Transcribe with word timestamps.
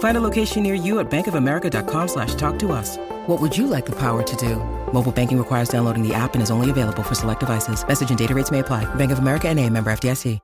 Find 0.00 0.16
a 0.16 0.20
location 0.20 0.62
near 0.62 0.74
you 0.74 0.98
at 0.98 1.10
bankofamerica.com 1.10 2.08
slash 2.08 2.34
talk 2.34 2.58
to 2.58 2.72
us. 2.72 2.96
What 3.26 3.40
would 3.40 3.56
you 3.56 3.66
like 3.66 3.86
the 3.86 3.96
power 3.96 4.22
to 4.22 4.36
do? 4.36 4.56
Mobile 4.92 5.12
banking 5.12 5.38
requires 5.38 5.68
downloading 5.68 6.06
the 6.06 6.12
app 6.12 6.34
and 6.34 6.42
is 6.42 6.50
only 6.50 6.68
available 6.68 7.02
for 7.02 7.14
select 7.14 7.40
devices. 7.40 7.86
Message 7.86 8.10
and 8.10 8.18
data 8.18 8.34
rates 8.34 8.50
may 8.50 8.58
apply. 8.58 8.92
Bank 8.96 9.12
of 9.12 9.20
America 9.20 9.48
and 9.48 9.58
a 9.58 9.70
member 9.70 9.90
FDIC. 9.90 10.40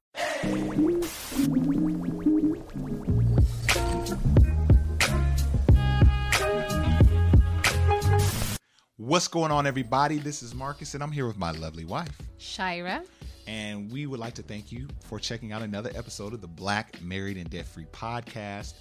What's 8.98 9.28
going 9.28 9.52
on, 9.52 9.66
everybody? 9.66 10.18
This 10.18 10.42
is 10.42 10.54
Marcus, 10.54 10.94
and 10.94 11.02
I'm 11.02 11.12
here 11.12 11.28
with 11.28 11.38
my 11.38 11.52
lovely 11.52 11.84
wife. 11.84 12.10
Shira. 12.38 13.04
And 13.46 13.90
we 13.92 14.06
would 14.06 14.18
like 14.18 14.34
to 14.34 14.42
thank 14.42 14.72
you 14.72 14.88
for 15.04 15.20
checking 15.20 15.52
out 15.52 15.62
another 15.62 15.92
episode 15.94 16.34
of 16.34 16.40
the 16.40 16.48
Black 16.48 17.00
Married 17.00 17.36
and 17.36 17.48
Debt 17.48 17.66
Free 17.66 17.86
podcast. 17.92 18.74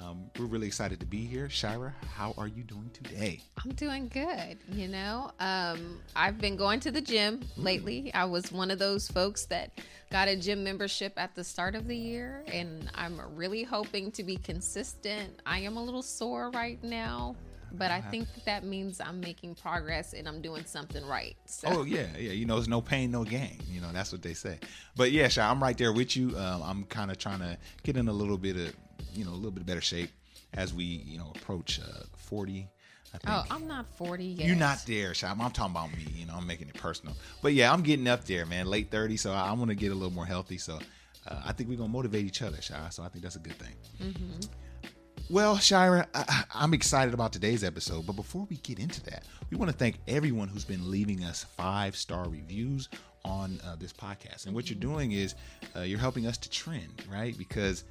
Um, 0.00 0.30
we're 0.38 0.46
really 0.46 0.68
excited 0.68 1.00
to 1.00 1.06
be 1.06 1.24
here. 1.24 1.50
Shira, 1.50 1.92
how 2.14 2.32
are 2.38 2.46
you 2.46 2.62
doing 2.62 2.88
today? 2.92 3.40
I'm 3.64 3.72
doing 3.72 4.08
good. 4.08 4.58
You 4.70 4.86
know, 4.86 5.32
um, 5.40 6.00
I've 6.14 6.38
been 6.38 6.56
going 6.56 6.78
to 6.80 6.92
the 6.92 7.00
gym 7.00 7.40
lately. 7.56 8.12
I 8.14 8.24
was 8.24 8.52
one 8.52 8.70
of 8.70 8.78
those 8.78 9.08
folks 9.08 9.46
that 9.46 9.72
got 10.12 10.28
a 10.28 10.36
gym 10.36 10.62
membership 10.62 11.14
at 11.16 11.34
the 11.34 11.42
start 11.42 11.74
of 11.74 11.88
the 11.88 11.96
year, 11.96 12.44
and 12.46 12.88
I'm 12.94 13.20
really 13.34 13.64
hoping 13.64 14.12
to 14.12 14.22
be 14.22 14.36
consistent. 14.36 15.40
I 15.44 15.58
am 15.60 15.76
a 15.76 15.82
little 15.82 16.02
sore 16.02 16.50
right 16.50 16.82
now. 16.82 17.34
But 17.70 17.90
I 17.90 18.00
think 18.00 18.32
that, 18.34 18.44
that 18.46 18.64
means 18.64 18.98
I'm 18.98 19.20
making 19.20 19.56
progress 19.56 20.14
and 20.14 20.26
I'm 20.26 20.40
doing 20.40 20.64
something 20.64 21.04
right. 21.04 21.36
So. 21.44 21.68
Oh 21.68 21.82
yeah, 21.84 22.06
yeah. 22.16 22.32
You 22.32 22.46
know, 22.46 22.56
it's 22.56 22.66
no 22.66 22.80
pain, 22.80 23.10
no 23.10 23.24
gain. 23.24 23.58
You 23.70 23.82
know, 23.82 23.92
that's 23.92 24.10
what 24.10 24.22
they 24.22 24.32
say. 24.32 24.58
But 24.96 25.12
yeah, 25.12 25.28
Shira, 25.28 25.48
I'm 25.48 25.62
right 25.62 25.76
there 25.76 25.92
with 25.92 26.16
you. 26.16 26.34
Um, 26.38 26.62
I'm 26.62 26.84
kind 26.84 27.10
of 27.10 27.18
trying 27.18 27.40
to 27.40 27.58
get 27.82 27.98
in 27.98 28.08
a 28.08 28.12
little 28.12 28.38
bit 28.38 28.56
of, 28.56 28.74
you 29.14 29.24
know, 29.24 29.32
a 29.32 29.34
little 29.34 29.50
bit 29.50 29.66
better 29.66 29.80
shape 29.80 30.10
as 30.54 30.72
we, 30.72 30.84
you 30.84 31.18
know, 31.18 31.32
approach 31.34 31.80
uh, 31.80 32.04
40. 32.16 32.68
I 33.14 33.18
think. 33.18 33.24
Oh, 33.28 33.42
I'm 33.50 33.66
not 33.66 33.86
40 33.96 34.24
yet. 34.24 34.46
You're 34.46 34.56
not 34.56 34.84
there, 34.86 35.14
Shop. 35.14 35.38
I'm 35.40 35.50
talking 35.50 35.74
about 35.74 35.90
me. 35.96 36.06
You 36.14 36.26
know, 36.26 36.34
I'm 36.36 36.46
making 36.46 36.68
it 36.68 36.74
personal. 36.74 37.16
But 37.42 37.54
yeah, 37.54 37.72
I'm 37.72 37.82
getting 37.82 38.06
up 38.06 38.24
there, 38.24 38.44
man. 38.44 38.66
Late 38.66 38.90
30, 38.90 39.16
so 39.16 39.32
I, 39.32 39.50
am 39.50 39.58
gonna 39.58 39.74
get 39.74 39.92
a 39.92 39.94
little 39.94 40.12
more 40.12 40.26
healthy. 40.26 40.58
So 40.58 40.78
uh, 41.26 41.42
I 41.46 41.52
think 41.52 41.70
we're 41.70 41.78
gonna 41.78 41.88
motivate 41.88 42.26
each 42.26 42.42
other, 42.42 42.60
Shira. 42.60 42.90
So 42.90 43.02
I 43.02 43.08
think 43.08 43.22
that's 43.22 43.36
a 43.36 43.40
good 43.40 43.58
thing. 43.58 43.74
Mm-hmm. 44.02 44.40
Well, 45.30 45.58
Shira, 45.58 46.06
I, 46.14 46.44
I'm 46.54 46.72
excited 46.72 47.12
about 47.12 47.32
today's 47.32 47.62
episode, 47.64 48.06
but 48.06 48.16
before 48.16 48.46
we 48.48 48.56
get 48.56 48.78
into 48.78 49.02
that, 49.04 49.24
we 49.50 49.56
want 49.56 49.70
to 49.70 49.76
thank 49.76 49.98
everyone 50.06 50.48
who's 50.48 50.64
been 50.64 50.90
leaving 50.90 51.24
us 51.24 51.44
five 51.56 51.96
star 51.96 52.28
reviews 52.28 52.88
on 53.24 53.60
uh, 53.66 53.76
this 53.76 53.92
podcast. 53.92 54.46
And 54.46 54.54
what 54.54 54.70
you're 54.70 54.78
doing 54.78 55.12
is 55.12 55.34
uh, 55.76 55.80
you're 55.80 55.98
helping 55.98 56.26
us 56.26 56.38
to 56.38 56.50
trend, 56.50 57.04
right? 57.10 57.36
Because 57.36 57.84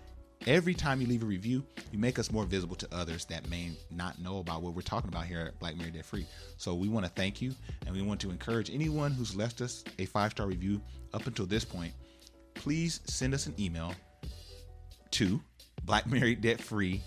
every 0.45 0.73
time 0.73 1.01
you 1.01 1.07
leave 1.07 1.23
a 1.23 1.25
review, 1.25 1.63
you 1.91 1.99
make 1.99 2.19
us 2.19 2.31
more 2.31 2.45
visible 2.45 2.75
to 2.75 2.87
others 2.91 3.25
that 3.25 3.49
may 3.49 3.71
not 3.91 4.19
know 4.21 4.39
about 4.39 4.61
what 4.61 4.73
we're 4.73 4.81
talking 4.81 5.09
about 5.09 5.25
here 5.25 5.39
at 5.41 5.59
Black 5.59 5.75
Married 5.75 5.93
Debt 5.93 6.05
Free. 6.05 6.25
So 6.57 6.75
we 6.75 6.87
want 6.87 7.05
to 7.05 7.11
thank 7.11 7.41
you, 7.41 7.53
and 7.85 7.95
we 7.95 8.01
want 8.01 8.19
to 8.21 8.29
encourage 8.29 8.69
anyone 8.69 9.11
who's 9.11 9.35
left 9.35 9.61
us 9.61 9.83
a 9.99 10.05
five 10.05 10.31
star 10.31 10.47
review 10.47 10.81
up 11.13 11.25
until 11.27 11.45
this 11.45 11.65
point. 11.65 11.93
Please 12.53 13.01
send 13.05 13.33
us 13.33 13.45
an 13.47 13.55
email 13.59 13.93
to 15.11 15.39
blackmarrieddebtfree 15.85 16.99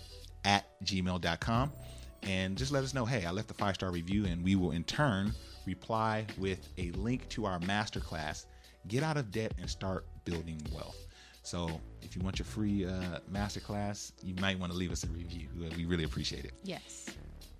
at 0.45 0.65
gmail.com 0.83 1.71
and 2.23 2.57
just 2.57 2.71
let 2.71 2.83
us 2.83 2.93
know 2.93 3.05
hey 3.05 3.25
i 3.25 3.31
left 3.31 3.51
a 3.51 3.53
five 3.53 3.75
star 3.75 3.91
review 3.91 4.25
and 4.25 4.43
we 4.43 4.55
will 4.55 4.71
in 4.71 4.83
turn 4.83 5.31
reply 5.65 6.25
with 6.37 6.67
a 6.77 6.91
link 6.91 7.27
to 7.29 7.45
our 7.45 7.59
masterclass 7.59 8.45
get 8.87 9.03
out 9.03 9.17
of 9.17 9.31
debt 9.31 9.53
and 9.59 9.69
start 9.69 10.05
building 10.25 10.59
wealth 10.73 10.97
so 11.51 11.81
if 12.01 12.15
you 12.15 12.21
want 12.21 12.39
your 12.39 12.45
free 12.45 12.85
uh, 12.85 13.19
masterclass 13.31 14.11
you 14.23 14.33
might 14.35 14.57
want 14.57 14.71
to 14.71 14.77
leave 14.77 14.91
us 14.91 15.03
a 15.03 15.07
review 15.07 15.47
we 15.75 15.85
really 15.85 16.03
appreciate 16.05 16.45
it 16.45 16.53
Yes. 16.63 17.07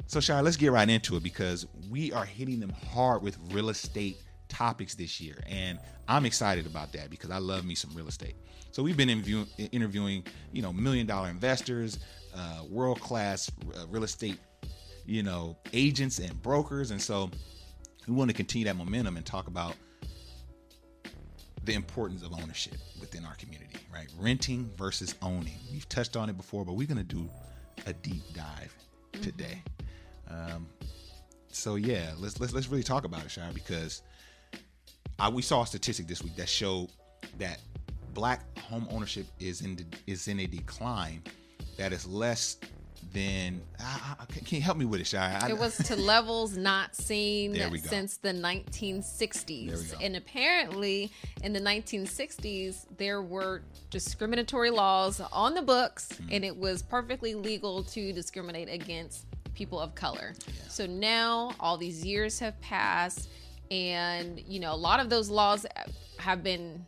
so 0.08 0.20
Shira, 0.20 0.42
let's 0.42 0.58
get 0.58 0.72
right 0.72 0.90
into 0.90 1.16
it 1.18 1.24
because 1.24 1.68
we 1.90 2.12
are 2.14 2.26
hitting 2.26 2.60
them 2.60 2.74
hard 2.94 3.22
with 3.22 3.38
real 3.52 3.70
estate 3.70 4.18
topics 4.48 4.96
this 4.96 5.20
year 5.20 5.38
and 5.48 5.78
i'm 6.08 6.26
excited 6.26 6.66
about 6.66 6.92
that 6.94 7.10
because 7.10 7.32
i 7.32 7.38
love 7.38 7.66
me 7.66 7.76
some 7.76 7.92
real 7.94 8.08
estate 8.08 8.36
so 8.72 8.82
we've 8.82 8.98
been 8.98 9.10
interview- 9.10 9.46
interviewing 9.74 10.24
you 10.54 10.62
know 10.62 10.72
million 10.74 11.06
dollar 11.06 11.30
investors 11.30 12.00
uh, 12.34 12.64
world 12.70 13.00
class 13.02 13.52
uh, 13.76 13.86
real 13.90 14.06
estate, 14.06 14.38
you 15.06 15.22
know, 15.22 15.58
agents 15.74 16.20
and 16.20 16.42
brokers. 16.42 16.92
And 16.92 17.02
so 17.02 17.30
we 18.08 18.14
want 18.14 18.30
to 18.30 18.34
continue 18.34 18.64
that 18.68 18.78
momentum 18.78 19.18
and 19.18 19.26
talk 19.26 19.48
about 19.48 19.76
the 21.64 21.74
importance 21.74 22.24
of 22.24 22.34
ownership 22.34 22.78
within 23.00 23.26
our 23.26 23.36
community, 23.36 23.76
right? 23.94 24.08
Renting 24.20 24.70
versus 24.76 25.16
owning. 25.22 25.58
We've 25.72 25.88
touched 25.90 26.18
on 26.18 26.30
it 26.30 26.38
before, 26.38 26.66
but 26.66 26.74
we're 26.74 26.88
going 26.88 26.98
to 26.98 27.04
do 27.04 27.30
a 27.86 27.94
deep 27.94 28.24
dive 28.34 28.76
today. 29.22 29.62
Um, 30.30 30.68
so 31.50 31.76
yeah, 31.76 32.12
let's 32.18 32.40
let's 32.40 32.54
let's 32.54 32.68
really 32.68 32.84
talk 32.84 33.04
about 33.04 33.26
it, 33.26 33.32
Shira, 33.32 33.52
because 33.54 34.02
I, 35.20 35.30
we 35.30 35.42
saw 35.42 35.64
a 35.64 35.68
statistic 35.68 36.08
this 36.08 36.24
week 36.24 36.36
that 36.38 36.50
showed 36.50 36.90
that 37.38 37.60
black 38.14 38.58
home 38.60 38.88
ownership 38.90 39.28
is 39.40 39.62
in 39.62 39.86
is 40.08 40.28
in 40.28 40.40
a 40.40 40.48
decline 40.48 41.22
that 41.78 41.94
is 41.94 42.08
less 42.08 42.58
than. 43.14 43.62
I, 43.80 44.16
I, 44.20 44.26
can 44.26 44.58
you 44.58 44.62
help 44.62 44.78
me 44.78 44.86
with 44.86 45.02
it? 45.02 45.14
I, 45.16 45.50
It 45.50 45.58
was 45.58 45.78
to 45.88 45.96
levels 45.96 46.56
not 46.56 46.96
seen 46.96 47.54
There 47.54 47.70
we 47.70 47.80
go. 47.80 47.90
since 47.90 48.18
the 48.18 48.32
There 48.34 48.52
we 48.54 48.60
1960s. 48.66 49.92
go. 49.92 49.98
And 50.02 50.16
apparently, 50.16 51.12
in 51.44 51.54
the 51.54 51.60
1960s, 51.60 52.86
there 52.98 53.22
were 53.22 53.64
discriminatory 53.90 54.70
laws 54.70 55.20
on 55.32 55.54
the 55.54 55.62
books, 55.62 56.10
Mm-hmm. 56.12 56.28
and 56.32 56.46
it 56.46 56.56
was 56.56 56.82
perfectly 56.82 57.36
legal 57.36 57.84
to 57.86 58.14
discriminate 58.14 58.70
against 58.70 59.26
people 59.54 59.80
of 59.80 59.94
color. 59.96 60.34
So 60.70 60.86
now, 60.86 61.52
all 61.60 61.78
these 61.78 62.06
years 62.06 62.40
have 62.40 62.60
passed, 62.62 63.30
and 63.70 64.40
you 64.48 64.60
know, 64.60 64.74
a 64.74 64.76
lot 64.76 65.00
of 65.00 65.10
those 65.10 65.30
laws 65.30 65.66
have 66.18 66.44
been 66.44 66.86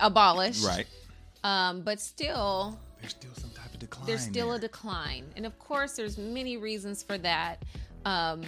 abolished. 0.00 0.64
right. 0.64 0.86
Um, 1.44 1.82
but 1.82 2.00
still, 2.00 2.78
There's 3.02 3.10
still 3.10 3.34
some 3.34 3.50
type 3.50 3.72
of 3.74 3.80
decline. 3.80 4.06
there's 4.06 4.22
still 4.22 4.48
there. 4.48 4.56
a 4.56 4.60
decline 4.60 5.24
and 5.36 5.44
of 5.44 5.58
course 5.58 5.96
there's 5.96 6.16
many 6.16 6.56
reasons 6.56 7.02
for 7.02 7.18
that 7.18 7.64
um, 8.04 8.42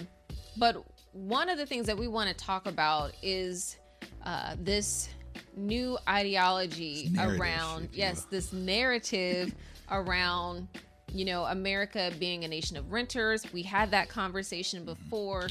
but 0.57 0.83
one 1.11 1.49
of 1.49 1.57
the 1.57 1.65
things 1.65 1.85
that 1.87 1.97
we 1.97 2.07
want 2.07 2.29
to 2.29 2.35
talk 2.35 2.65
about 2.65 3.11
is 3.21 3.77
uh, 4.25 4.55
this 4.59 5.09
new 5.57 5.97
ideology 6.07 7.11
around 7.19 7.89
yes 7.91 8.21
will. 8.23 8.27
this 8.31 8.53
narrative 8.53 9.53
around 9.91 10.67
you 11.13 11.25
know 11.25 11.43
america 11.45 12.11
being 12.17 12.45
a 12.45 12.47
nation 12.47 12.77
of 12.77 12.91
renters 12.91 13.45
we 13.53 13.61
had 13.61 13.91
that 13.91 14.07
conversation 14.07 14.85
before 14.85 15.47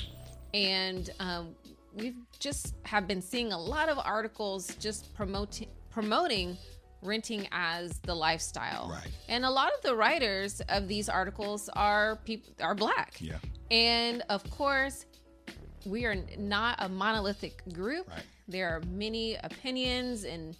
and 0.54 1.10
um, 1.20 1.54
we've 1.94 2.16
just 2.38 2.74
have 2.84 3.06
been 3.06 3.20
seeing 3.20 3.52
a 3.52 3.58
lot 3.58 3.88
of 3.90 3.98
articles 3.98 4.74
just 4.76 5.14
promoting 5.14 5.68
promoting 5.90 6.56
renting 7.04 7.46
as 7.52 7.98
the 8.00 8.14
lifestyle 8.14 8.88
Right. 8.90 9.10
and 9.28 9.44
a 9.44 9.50
lot 9.50 9.72
of 9.76 9.82
the 9.82 9.94
writers 9.94 10.60
of 10.68 10.88
these 10.88 11.08
articles 11.08 11.68
are 11.74 12.16
people 12.24 12.52
are 12.60 12.74
black 12.74 13.16
Yeah. 13.20 13.38
and 13.70 14.22
of 14.30 14.48
course 14.50 15.06
we 15.84 16.06
are 16.06 16.16
not 16.38 16.76
a 16.78 16.88
monolithic 16.88 17.62
group 17.74 18.08
Right. 18.08 18.22
there 18.48 18.70
are 18.74 18.80
many 18.88 19.34
opinions 19.36 20.24
and 20.24 20.56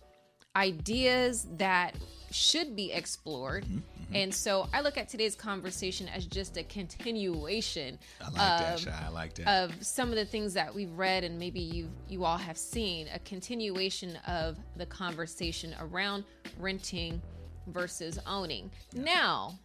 ideas 0.56 1.47
that 1.59 1.95
should 2.31 2.75
be 2.75 2.93
explored. 2.93 3.65
Mm-hmm, 3.65 4.15
And 4.15 4.35
so 4.35 4.69
I 4.73 4.81
look 4.81 4.99
at 4.99 5.09
today's 5.09 5.35
conversation 5.37 6.09
as 6.09 6.27
just 6.27 6.56
a 6.56 6.65
continuation 6.65 7.99
I 8.21 8.25
like 8.25 8.35
that, 8.37 8.87
of. 8.87 8.93
I 9.05 9.09
like 9.09 9.35
that. 9.35 9.65
of 9.65 9.85
some 9.85 10.09
of 10.11 10.17
the 10.17 10.25
things 10.25 10.55
that 10.55 10.75
we've 10.75 10.91
read 10.93 11.23
and 11.25 11.39
maybe 11.39 11.61
you 11.61 11.89
you 12.09 12.25
all 12.25 12.37
have 12.39 12.59
seen 12.59 13.06
a 13.15 13.19
continuation 13.21 14.17
of 14.27 14.56
the 14.77 14.87
conversation 14.87 15.75
around 15.81 16.25
renting 16.59 17.21
versus 17.69 18.19
owning. 18.27 18.71
Now, 18.95 19.56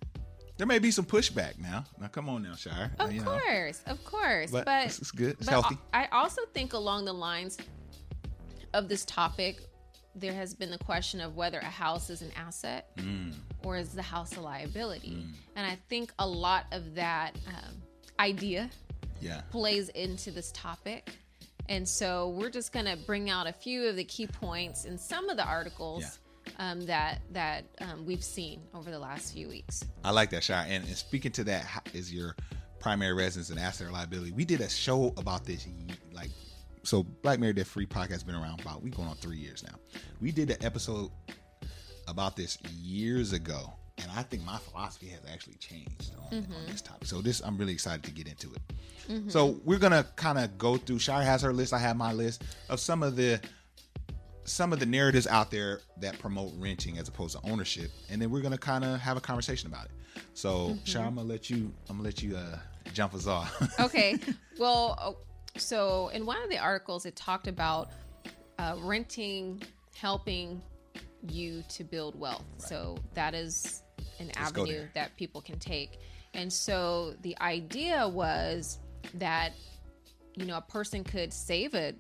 there 0.58 0.68
may 0.68 0.80
be 0.80 0.92
some 0.92 1.06
pushback 1.06 1.58
now. 1.60 1.86
Now, 2.00 2.08
come 2.08 2.30
on 2.30 2.44
now, 2.44 2.54
Shira. 2.56 2.92
of 3.00 3.12
You 3.12 3.22
know. 3.22 3.32
course, 3.40 3.82
of 3.88 4.04
course, 4.06 4.52
But 4.52 4.66
but, 4.66 4.78
it's- 4.82 5.00
it's 5.00 5.12
good. 5.12 5.38
It's 5.40 5.48
healthy. 5.50 5.78
I 5.94 6.08
also 6.12 6.44
think 6.54 6.74
along 6.74 7.06
the 7.06 7.14
lines 7.14 7.58
of 8.74 8.88
this 8.90 9.06
topic, 9.06 9.62
there 10.16 10.34
has 10.34 10.54
been 10.54 10.72
the 10.72 10.78
question 10.80 11.22
of 11.22 11.36
whether 11.36 11.60
a 11.60 11.66
house 11.66 12.10
is 12.10 12.22
an 12.22 12.32
asset 12.36 12.96
Mm. 12.98 13.34
or 13.64 13.78
is 13.78 13.90
the 13.90 14.02
house 14.02 14.36
a 14.38 14.42
liability, 14.42 15.26
and 15.56 15.66
I 15.66 15.78
think 15.90 16.12
a 16.20 16.28
lot 16.28 16.66
of 16.72 16.96
that 16.96 17.36
um, 17.48 17.76
idea 18.20 18.70
Yeah. 19.22 19.42
plays 19.52 19.90
into 19.90 20.32
this 20.32 20.52
topic. 20.54 21.12
And 21.68 21.88
so 21.88 22.30
we're 22.30 22.50
just 22.50 22.72
going 22.72 22.86
to 22.88 22.98
bring 22.98 23.30
out 23.30 23.46
a 23.46 23.54
few 23.54 23.86
of 23.88 23.96
the 23.96 24.04
key 24.04 24.26
points 24.26 24.86
in 24.86 24.98
some 24.98 25.30
of 25.30 25.38
the 25.38 25.44
articles 25.46 26.18
um, 26.58 26.82
that 26.88 27.22
that 27.32 27.66
um, 27.80 28.06
we've 28.08 28.24
seen 28.24 28.62
over 28.74 28.90
the 28.90 28.98
last 28.98 29.34
few 29.34 29.48
weeks. 29.48 29.84
I 30.04 30.10
like 30.12 30.32
that, 30.32 30.44
Shira. 30.44 30.64
And, 30.68 30.84
and 30.86 30.96
speaking 30.98 31.32
to 31.34 31.44
that, 31.44 31.88
is 31.94 32.12
your 32.12 32.36
primary 32.80 33.14
residence 33.14 33.52
and 33.52 33.60
asset 33.60 33.88
or 33.88 33.92
liability? 33.92 34.32
We 34.32 34.46
did 34.46 34.62
a 34.62 34.70
show 34.70 35.14
about 35.18 35.46
this, 35.46 35.68
like, 36.12 36.32
so 36.90 37.04
Black 37.04 37.40
Married 37.40 37.56
Debt 37.56 37.68
Free 37.68 37.86
podcast 37.86 38.14
has 38.14 38.24
been 38.24 38.34
around 38.34 38.62
about, 38.62 38.82
we 38.82 38.90
going 38.90 39.08
on 39.08 39.16
three 39.18 39.38
years 39.38 39.64
now. 39.64 39.78
We 40.20 40.32
did 40.32 40.50
an 40.50 40.58
episode 40.66 41.12
about 42.08 42.36
this 42.36 42.58
years 42.82 43.32
ago. 43.32 43.72
And 44.00 44.08
I 44.16 44.24
think 44.24 44.44
my 44.44 44.58
philosophy 44.58 45.06
has 45.10 45.20
actually 45.32 45.58
changed 45.58 46.12
on, 46.18 46.38
on 46.38 46.44
mm-hmm. 46.46 46.72
this 46.72 46.82
topic. 46.82 47.08
So 47.08 47.22
this, 47.22 47.42
I'm 47.42 47.58
really 47.60 47.74
excited 47.74 48.02
to 48.06 48.12
get 48.12 48.28
into 48.28 48.52
it. 48.54 48.62
Mm-hmm. 49.08 49.30
So 49.30 49.60
we're 49.66 49.78
gonna 49.78 50.04
kind 50.16 50.40
of 50.40 50.58
go 50.58 50.78
through. 50.78 50.98
Shira 50.98 51.24
has 51.24 51.44
her 51.44 51.54
list. 51.54 51.74
I 51.74 51.80
have 51.80 51.96
my 51.96 52.12
list 52.12 52.44
of 52.70 52.80
some 52.80 53.04
of 53.04 53.16
the 53.16 53.40
some 54.46 54.74
of 54.74 54.80
the 54.80 54.86
narratives 54.86 55.28
out 55.28 55.52
there 55.52 55.82
that 55.98 56.18
promote 56.18 56.54
renting 56.58 56.98
as 56.98 57.08
opposed 57.08 57.36
to 57.36 57.52
ownership, 57.52 57.92
and 58.10 58.22
then 58.22 58.32
we're 58.32 58.42
gonna 58.42 58.58
kind 58.58 58.86
of 58.86 59.00
have 59.00 59.18
a 59.18 59.22
conversation 59.22 59.68
about 59.68 59.86
it. 59.86 59.92
So, 60.34 60.70
mm-hmm. 60.70 60.86
Shira, 60.86 61.06
I'm 61.06 61.16
gonna 61.16 61.28
let 61.28 61.50
you. 61.50 61.74
I'm 61.90 61.98
gonna 61.98 62.04
let 62.04 62.24
you 62.24 62.38
uh, 62.38 62.58
jump 62.94 63.14
us 63.14 63.28
off. 63.28 63.80
Okay. 63.80 64.18
well, 64.60 65.18
so 65.58 66.10
in 66.10 66.26
one 66.26 66.42
of 66.42 66.50
the 66.50 66.58
articles, 66.58 67.06
it 67.06 67.16
talked 67.16 67.48
about 67.48 67.90
uh, 68.58 68.76
renting 68.80 69.62
helping 69.96 70.62
you 71.28 71.64
to 71.70 71.84
build 71.84 72.18
wealth. 72.20 72.46
So 72.58 72.98
that 73.14 73.34
is 73.34 73.84
an 74.20 74.28
Let's 74.28 74.38
avenue 74.38 74.88
that 74.94 75.16
people 75.18 75.42
can 75.42 75.60
take. 75.60 76.00
And 76.34 76.52
so 76.52 77.16
the 77.22 77.38
idea 77.42 78.08
was 78.08 78.80
that 79.16 79.54
you 80.36 80.46
know 80.46 80.58
a 80.58 80.62
person 80.62 81.04
could 81.04 81.34
save 81.34 81.74
a 81.74 81.94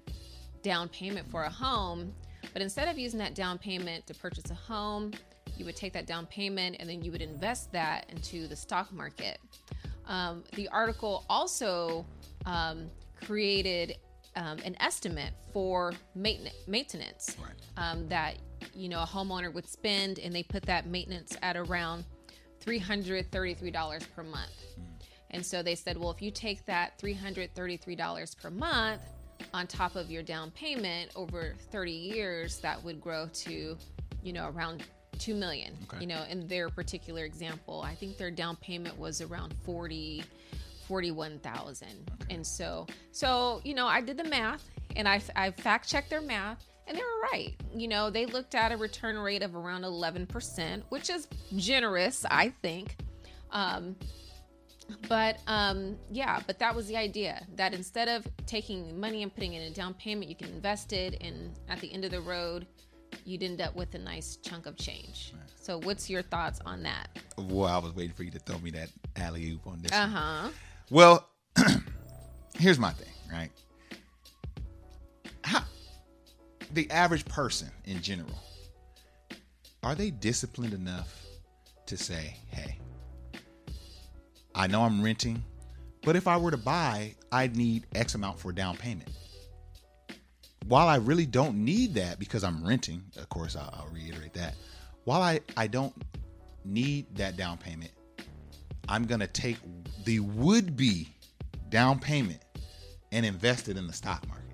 down 0.61 0.89
payment 0.89 1.29
for 1.29 1.43
a 1.43 1.49
home, 1.49 2.13
but 2.53 2.61
instead 2.61 2.87
of 2.87 2.97
using 2.97 3.19
that 3.19 3.35
down 3.35 3.57
payment 3.57 4.05
to 4.07 4.13
purchase 4.13 4.49
a 4.51 4.53
home, 4.53 5.11
you 5.57 5.65
would 5.65 5.75
take 5.75 5.93
that 5.93 6.05
down 6.05 6.25
payment 6.27 6.77
and 6.79 6.89
then 6.89 7.01
you 7.01 7.11
would 7.11 7.21
invest 7.21 7.71
that 7.71 8.05
into 8.09 8.47
the 8.47 8.55
stock 8.55 8.91
market. 8.93 9.39
Um, 10.07 10.43
the 10.53 10.67
article 10.69 11.25
also 11.29 12.05
um, 12.45 12.89
created 13.25 13.97
um, 14.35 14.57
an 14.65 14.75
estimate 14.79 15.33
for 15.53 15.93
mainten- 16.17 16.53
maintenance 16.67 17.35
Right. 17.41 17.51
um, 17.77 18.07
that 18.09 18.35
you 18.73 18.89
know 18.89 19.01
a 19.01 19.05
homeowner 19.05 19.53
would 19.53 19.67
spend, 19.67 20.19
and 20.19 20.33
they 20.33 20.43
put 20.43 20.63
that 20.63 20.87
maintenance 20.87 21.35
at 21.41 21.57
around 21.57 22.05
three 22.59 22.79
hundred 22.79 23.31
thirty-three 23.31 23.71
dollars 23.71 24.05
per 24.15 24.23
month. 24.23 24.51
And 25.31 25.45
so 25.45 25.61
they 25.61 25.75
said, 25.75 25.95
well, 25.95 26.09
if 26.09 26.23
you 26.23 26.31
take 26.31 26.65
that 26.65 26.97
$333 26.99 28.41
per 28.41 28.49
month 28.49 29.01
on 29.53 29.67
top 29.67 29.95
of 29.95 30.09
your 30.09 30.23
down 30.23 30.49
payment 30.49 31.11
over 31.15 31.53
30 31.71 31.91
years, 31.91 32.57
that 32.61 32.83
would 32.83 32.99
grow 32.99 33.27
to, 33.33 33.77
you 34.23 34.33
know, 34.33 34.49
around 34.49 34.81
2 35.19 35.35
million. 35.35 35.77
Okay. 35.83 36.01
You 36.01 36.07
know, 36.07 36.23
in 36.31 36.47
their 36.47 36.69
particular 36.69 37.25
example, 37.25 37.81
I 37.85 37.93
think 37.93 38.17
their 38.17 38.31
down 38.31 38.55
payment 38.55 38.97
was 38.97 39.21
around 39.21 39.53
40 39.65 40.23
41,000. 40.89 41.87
And 42.29 42.45
so 42.45 42.87
so, 43.11 43.61
you 43.63 43.73
know, 43.75 43.87
I 43.87 44.01
did 44.01 44.17
the 44.17 44.25
math 44.25 44.65
and 44.95 45.07
I 45.07 45.21
I 45.35 45.51
fact 45.51 45.87
checked 45.87 46.09
their 46.09 46.21
math 46.21 46.65
and 46.87 46.97
they 46.97 47.01
were 47.01 47.21
right. 47.31 47.53
You 47.73 47.87
know, 47.87 48.09
they 48.09 48.25
looked 48.25 48.55
at 48.55 48.71
a 48.71 48.77
return 48.77 49.17
rate 49.17 49.43
of 49.43 49.55
around 49.55 49.83
11%, 49.83 50.81
which 50.89 51.11
is 51.11 51.27
generous, 51.55 52.25
I 52.29 52.49
think. 52.63 52.97
Um, 53.51 53.95
but 55.07 55.37
um, 55.45 55.97
yeah, 56.11 56.41
but 56.47 56.57
that 56.57 56.75
was 56.75 56.87
the 56.87 56.97
idea 56.97 57.45
that 57.55 57.75
instead 57.75 58.07
of 58.07 58.27
taking 58.47 58.99
money 58.99 59.21
and 59.21 59.33
putting 59.33 59.53
it 59.53 59.61
in 59.61 59.71
a 59.71 59.75
down 59.75 59.93
payment, 59.93 60.29
you 60.29 60.35
can 60.35 60.49
invest 60.49 60.93
it, 60.93 61.21
and 61.21 61.51
at 61.69 61.79
the 61.79 61.93
end 61.93 62.05
of 62.05 62.11
the 62.11 62.21
road, 62.21 62.65
you'd 63.23 63.43
end 63.43 63.61
up 63.61 63.75
with 63.75 63.93
a 63.93 63.99
nice 63.99 64.37
chunk 64.37 64.65
of 64.65 64.75
change. 64.77 65.33
So, 65.55 65.79
what's 65.79 66.09
your 66.09 66.23
thoughts 66.23 66.59
on 66.65 66.81
that? 66.83 67.19
Well, 67.37 67.67
I 67.67 67.77
was 67.77 67.93
waiting 67.93 68.15
for 68.15 68.23
you 68.23 68.31
to 68.31 68.39
throw 68.39 68.57
me 68.59 68.71
that 68.71 68.89
alley 69.15 69.51
oop 69.51 69.67
on 69.67 69.81
this. 69.81 69.91
Uh 69.91 70.07
huh. 70.07 70.49
Well, 70.91 71.29
here's 72.57 72.79
my 72.79 72.91
thing, 72.91 73.13
right? 73.31 73.51
How 75.43 75.61
the 76.73 76.89
average 76.89 77.25
person 77.25 77.69
in 77.85 78.01
general 78.01 78.37
are 79.83 79.93
they 79.93 80.09
disciplined 80.09 80.73
enough 80.73 81.23
to 81.85 81.95
say, 81.95 82.35
"Hey, 82.49 82.79
I 84.55 84.65
know 84.65 84.83
I'm 84.83 85.03
renting, 85.03 85.43
but 86.03 86.15
if 86.15 86.27
I 86.27 86.37
were 86.37 86.51
to 86.51 86.57
buy, 86.57 87.15
I'd 87.31 87.55
need 87.55 87.85
X 87.93 88.15
amount 88.15 88.39
for 88.39 88.51
down 88.51 88.75
payment." 88.75 89.09
While 90.65 90.87
I 90.87 90.97
really 90.97 91.25
don't 91.25 91.63
need 91.63 91.93
that 91.95 92.19
because 92.19 92.43
I'm 92.43 92.63
renting, 92.63 93.03
of 93.17 93.29
course, 93.29 93.55
I'll, 93.55 93.73
I'll 93.73 93.93
reiterate 93.93 94.33
that. 94.33 94.55
While 95.03 95.21
I, 95.21 95.39
I 95.57 95.67
don't 95.67 95.93
need 96.65 97.15
that 97.15 97.37
down 97.37 97.57
payment, 97.57 97.91
I'm 98.89 99.05
going 99.05 99.19
to 99.21 99.27
take 99.27 99.57
the 100.03 100.19
would 100.19 100.75
be 100.75 101.09
down 101.69 101.99
payment 101.99 102.41
and 103.11 103.25
invest 103.25 103.69
it 103.69 103.77
in 103.77 103.87
the 103.87 103.93
stock 103.93 104.27
market. 104.27 104.45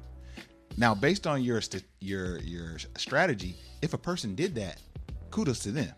Now, 0.77 0.93
based 0.93 1.25
on 1.25 1.41
your 1.41 1.61
st- 1.61 1.85
your 2.01 2.39
your 2.39 2.77
strategy, 2.97 3.55
if 3.81 3.93
a 3.93 3.97
person 3.97 4.35
did 4.35 4.55
that, 4.55 4.79
kudos 5.31 5.59
to 5.59 5.71
them. 5.71 5.93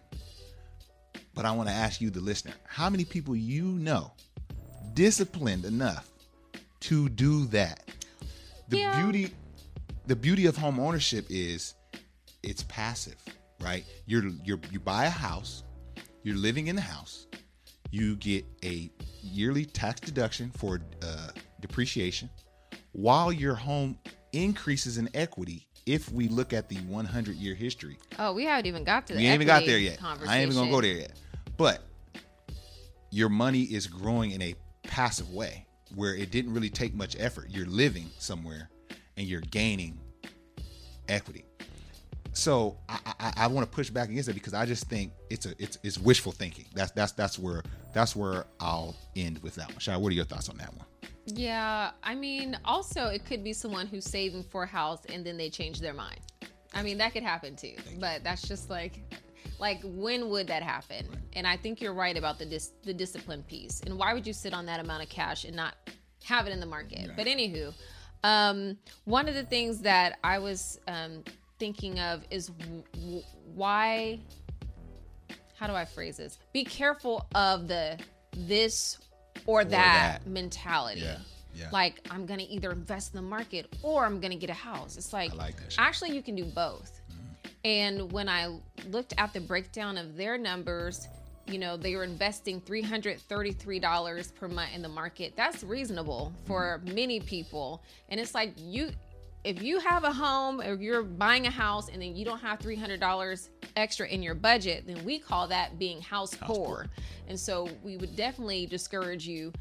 But 1.34 1.46
I 1.46 1.52
want 1.52 1.68
to 1.70 1.76
ask 1.76 2.00
you, 2.00 2.10
the 2.10 2.20
listener, 2.22 2.54
how 2.68 2.90
many 2.90 3.06
people 3.06 3.36
you 3.36 3.64
know 3.66 4.12
disciplined 4.94 5.66
enough 5.66 6.08
to 6.82 7.10
do 7.10 7.46
that? 7.48 7.90
The 8.70 8.78
Yeah. 8.80 9.02
beauty 9.02 9.34
the 10.06 10.16
beauty 10.16 10.46
of 10.46 10.56
home 10.56 10.80
ownership 10.80 11.26
is 11.30 11.74
it's 12.44 12.64
passive, 12.64 13.18
right? 13.60 13.86
You're 14.06 14.30
you're 14.44 14.60
you 14.72 14.80
buy 14.80 15.06
a 15.06 15.10
house, 15.10 15.64
you're 16.24 16.38
living 16.38 16.68
in 16.68 16.76
the 16.76 16.82
house, 16.82 17.27
you 17.92 18.16
get 18.18 18.46
a 18.64 18.90
yearly 19.22 19.66
tax 19.66 20.00
deduction 20.00 20.52
for 20.52 20.80
uh, 21.04 21.28
depreciation, 21.62 22.30
while 22.94 23.32
your 23.32 23.56
home 23.56 23.98
increases 24.34 24.98
in 24.98 25.10
equity. 25.14 25.64
If 25.86 26.12
we 26.12 26.28
look 26.28 26.52
at 26.52 26.68
the 26.68 26.76
100 26.76 27.36
year 27.38 27.56
history, 27.56 27.98
Oh, 28.20 28.34
we 28.34 28.44
haven't 28.44 28.66
even 28.66 28.84
got 28.84 29.08
to 29.08 29.14
the 29.14 29.20
we 29.20 29.26
ain't 29.26 29.36
even 29.36 29.48
got 29.48 29.66
there 29.66 29.78
yet. 29.78 30.00
I 30.04 30.40
ain't 30.40 30.52
even 30.52 30.56
gonna 30.56 30.70
go 30.70 30.82
there 30.82 30.96
yet. 30.98 31.14
But 31.56 31.82
your 33.10 33.30
money 33.30 33.62
is 33.64 33.88
growing 33.88 34.32
in 34.32 34.42
a 34.42 34.54
passive 34.84 35.32
way 35.34 35.66
where 35.96 36.14
it 36.14 36.30
didn't 36.30 36.54
really 36.54 36.70
take 36.70 36.94
much 36.94 37.16
effort. 37.18 37.48
You're 37.50 37.68
living 37.68 38.10
somewhere 38.20 38.70
and 39.16 39.26
you're 39.26 39.40
gaining 39.42 39.98
equity. 41.08 41.46
So 42.38 42.78
I, 42.88 43.00
I, 43.20 43.34
I 43.38 43.48
want 43.48 43.70
to 43.70 43.76
push 43.76 43.90
back 43.90 44.10
against 44.10 44.30
it 44.30 44.34
because 44.34 44.54
I 44.54 44.68
just 44.68 44.88
think 44.88 45.12
it's 45.32 45.48
a 45.48 45.56
it's 45.58 45.80
it's 45.82 45.98
wishful 45.98 46.32
thinking. 46.32 46.66
That's 46.76 46.92
that's 46.92 47.12
that's 47.14 47.40
where 47.40 47.64
that's 47.94 48.16
where 48.16 48.46
I'll 48.60 48.96
end 49.16 49.40
with 49.42 49.56
that 49.56 49.70
one. 49.70 49.80
Shai, 49.80 49.98
what 49.98 50.12
are 50.12 50.16
your 50.16 50.24
thoughts 50.24 50.48
on 50.48 50.58
that 50.58 50.72
one? 50.76 50.86
Yeah, 51.26 51.92
I 52.04 52.14
mean, 52.14 52.56
also 52.64 53.08
it 53.08 53.26
could 53.26 53.44
be 53.44 53.54
someone 53.54 53.88
who's 53.88 54.06
saving 54.06 54.44
for 54.44 54.64
a 54.64 54.68
house 54.68 55.04
and 55.10 55.26
then 55.26 55.36
they 55.36 55.50
change 55.50 55.82
their 55.82 55.96
mind. 55.96 56.20
I 56.76 56.84
mean, 56.84 57.00
that 57.00 57.12
could 57.12 57.24
happen 57.24 57.56
too. 57.56 57.74
But 58.00 58.24
that's 58.24 58.48
just 58.48 58.70
like, 58.70 59.02
like 59.60 59.82
when 59.84 60.30
would 60.30 60.46
that 60.48 60.62
happen? 60.62 61.08
And 61.34 61.48
I 61.48 61.58
think 61.58 61.82
you're 61.82 61.94
right 61.94 62.16
about 62.16 62.38
the 62.38 62.46
dis- 62.46 62.74
the 62.84 62.94
discipline 62.94 63.42
piece. 63.44 63.82
And 63.82 63.98
why 63.98 64.14
would 64.14 64.28
you 64.28 64.34
sit 64.34 64.54
on 64.54 64.68
that 64.68 64.80
amount 64.80 65.02
of 65.02 65.10
cash 65.10 65.44
and 65.44 65.56
not 65.56 65.74
have 66.24 66.46
it 66.46 66.52
in 66.52 66.60
the 66.60 66.68
market? 66.68 67.10
But 67.18 67.26
anywho, 67.26 67.74
um, 68.24 68.78
one 69.06 69.28
of 69.28 69.34
the 69.34 69.44
things 69.44 69.80
that 69.82 70.20
I 70.24 70.38
was 70.38 70.80
um, 70.88 71.24
thinking 71.60 72.00
of 72.00 72.24
is 72.30 72.48
w- 72.48 72.84
w- 72.94 73.24
why 73.56 74.20
how 75.58 75.68
do 75.68 75.74
I 75.74 75.86
phrase 75.86 76.18
this? 76.18 76.38
Be 76.54 76.64
careful 76.64 77.26
of 77.34 77.68
the 77.68 77.98
this 78.36 79.00
or, 79.46 79.64
that, 79.64 80.22
that. 80.24 80.30
mentality. 80.30 81.02
Yeah, 81.02 81.18
yeah. 81.56 81.70
Like 81.72 82.08
I'm 82.12 82.26
gonna 82.26 82.46
either 82.48 82.72
invest 82.72 83.14
in 83.14 83.18
the 83.18 83.28
market 83.28 83.74
or 83.82 84.06
I'm 84.06 84.20
gonna 84.20 84.36
get 84.36 84.50
a 84.50 84.54
house. 84.54 84.98
It's 84.98 85.14
like, 85.14 85.36
like 85.36 85.56
actually 85.78 86.12
you 86.12 86.22
can 86.22 86.36
do 86.36 86.46
both. 86.46 87.02
Mm-hmm. 87.12 87.48
And 87.66 88.12
when 88.12 88.30
I 88.30 88.60
looked 88.90 89.14
at 89.18 89.34
the 89.34 89.42
breakdown 89.42 89.98
of 89.98 90.16
their 90.16 90.38
numbers, 90.38 91.08
you 91.48 91.58
know, 91.58 91.78
they 91.78 91.96
were 91.96 92.04
investing 92.04 92.62
$333 92.62 94.36
per 94.36 94.48
month 94.48 94.76
in 94.76 94.82
the 94.82 94.90
market. 94.90 95.34
That's 95.36 95.64
reasonable 95.64 96.34
for 96.46 96.82
mm-hmm. 96.84 96.94
many 96.96 97.20
people. 97.20 97.82
And 98.10 98.20
it's 98.20 98.36
like 98.36 98.54
you 98.58 98.92
if 99.48 99.62
you 99.62 99.80
have 99.80 100.04
a 100.04 100.12
home 100.12 100.60
or 100.60 100.76
you're 100.76 101.04
buying 101.04 101.48
a 101.48 101.50
house 101.50 101.88
and 101.88 102.02
then 102.02 102.18
you 102.18 102.26
don't 102.26 102.40
have 102.40 102.60
$300 102.60 103.50
extra 103.78 104.06
in 104.06 104.22
your 104.22 104.36
budget, 104.36 104.84
then 104.86 105.04
we 105.06 105.20
call 105.20 105.48
that 105.48 105.80
being 105.80 106.02
house, 106.02 106.34
House 106.34 106.48
poor. 106.48 106.66
poor. 106.66 106.88
And 107.30 107.40
so 107.40 107.70
we 107.82 107.96
would 107.96 108.18
definitely 108.18 108.66
discourage 108.66 109.26
you, 109.26 109.54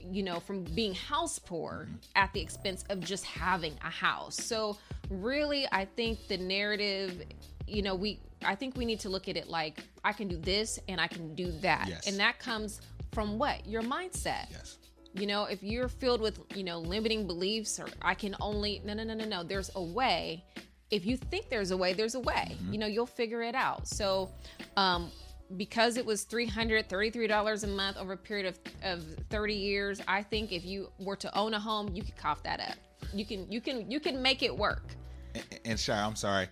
you 0.00 0.22
know, 0.22 0.40
from 0.40 0.64
being 0.64 0.94
house 0.94 1.38
poor 1.38 1.86
mm-hmm. 1.86 1.96
at 2.16 2.32
the 2.32 2.40
expense 2.40 2.84
of 2.88 3.00
just 3.00 3.26
having 3.26 3.74
a 3.84 3.90
house. 3.90 4.36
So 4.36 4.78
really, 5.10 5.66
I 5.70 5.84
think 5.84 6.26
the 6.26 6.38
narrative, 6.38 7.22
you 7.66 7.82
know, 7.82 7.94
we 7.94 8.20
I 8.46 8.54
think 8.54 8.76
we 8.76 8.86
need 8.86 9.00
to 9.00 9.10
look 9.10 9.28
at 9.28 9.36
it 9.36 9.48
like 9.48 9.82
I 10.04 10.14
can 10.14 10.26
do 10.28 10.38
this 10.38 10.78
and 10.88 10.98
I 10.98 11.06
can 11.06 11.34
do 11.34 11.50
that. 11.60 11.86
Yes. 11.88 12.06
And 12.06 12.18
that 12.18 12.38
comes 12.38 12.80
from 13.12 13.38
what? 13.38 13.66
Your 13.66 13.82
mindset. 13.82 14.46
Yes. 14.50 14.78
You 15.14 15.26
know, 15.28 15.44
if 15.44 15.62
you're 15.62 15.88
filled 15.88 16.20
with, 16.20 16.40
you 16.54 16.64
know, 16.64 16.80
limiting 16.80 17.26
beliefs 17.26 17.78
or 17.78 17.86
I 18.02 18.14
can 18.14 18.34
only, 18.40 18.82
no, 18.84 18.94
no, 18.94 19.04
no, 19.04 19.14
no, 19.14 19.24
no, 19.24 19.42
there's 19.44 19.70
a 19.76 19.82
way. 19.82 20.44
If 20.90 21.06
you 21.06 21.16
think 21.16 21.48
there's 21.48 21.70
a 21.70 21.76
way, 21.76 21.92
there's 21.92 22.16
a 22.16 22.20
way. 22.20 22.56
You 22.70 22.78
know, 22.78 22.86
you'll 22.86 23.06
figure 23.06 23.42
it 23.42 23.54
out. 23.54 23.86
So, 23.86 24.30
um, 24.76 25.10
because 25.56 25.96
it 25.96 26.04
was 26.04 26.24
$333 26.24 27.64
a 27.64 27.66
month 27.68 27.96
over 27.96 28.14
a 28.14 28.16
period 28.16 28.46
of, 28.46 28.58
of 28.82 29.04
30 29.30 29.54
years, 29.54 30.00
I 30.08 30.22
think 30.22 30.52
if 30.52 30.64
you 30.64 30.88
were 30.98 31.16
to 31.16 31.38
own 31.38 31.54
a 31.54 31.60
home, 31.60 31.90
you 31.94 32.02
could 32.02 32.16
cough 32.16 32.42
that 32.42 32.60
up. 32.60 32.76
You 33.12 33.24
can, 33.24 33.50
you 33.50 33.60
can, 33.60 33.88
you 33.90 34.00
can 34.00 34.20
make 34.20 34.42
it 34.42 34.56
work. 34.56 34.94
And, 35.34 35.44
and 35.64 35.80
Shira, 35.80 35.98
I'm 35.98 36.16
sorry. 36.16 36.48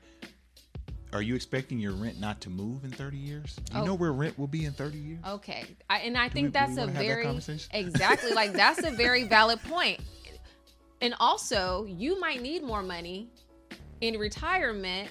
Are 1.13 1.21
you 1.23 1.35
expecting 1.35 1.79
your 1.79 1.93
rent 1.93 2.19
not 2.19 2.41
to 2.43 2.51
move 2.51 2.85
in 2.85 2.91
30 2.91 3.19
years? 3.19 3.57
Do 3.57 3.77
you 3.77 3.83
Oh. 3.83 3.87
know 3.87 3.95
where 3.95 4.13
rent 4.13 4.39
will 4.39 4.47
be 4.47 4.65
in 4.65 4.73
30 4.73 4.97
years? 4.99 5.19
Okay. 5.27 5.65
I, 5.91 5.99
and 6.01 6.17
I 6.17 6.25
we- 6.25 6.31
think 6.31 6.47
do 6.49 6.51
that's 6.53 6.71
we 6.73 6.77
a 6.77 6.81
wanna 6.87 6.93
that 6.93 6.99
very 7.05 7.25
exactly 7.73 8.33
like 8.33 8.53
that's 8.55 8.83
a 8.83 8.91
very 8.91 9.25
valid 9.25 9.63
point. 9.65 10.01
And 11.03 11.15
also, 11.21 11.85
you 11.85 12.19
might 12.19 12.41
need 12.41 12.63
more 12.63 12.83
money 12.83 13.29
in 14.01 14.19
retirement 14.19 15.11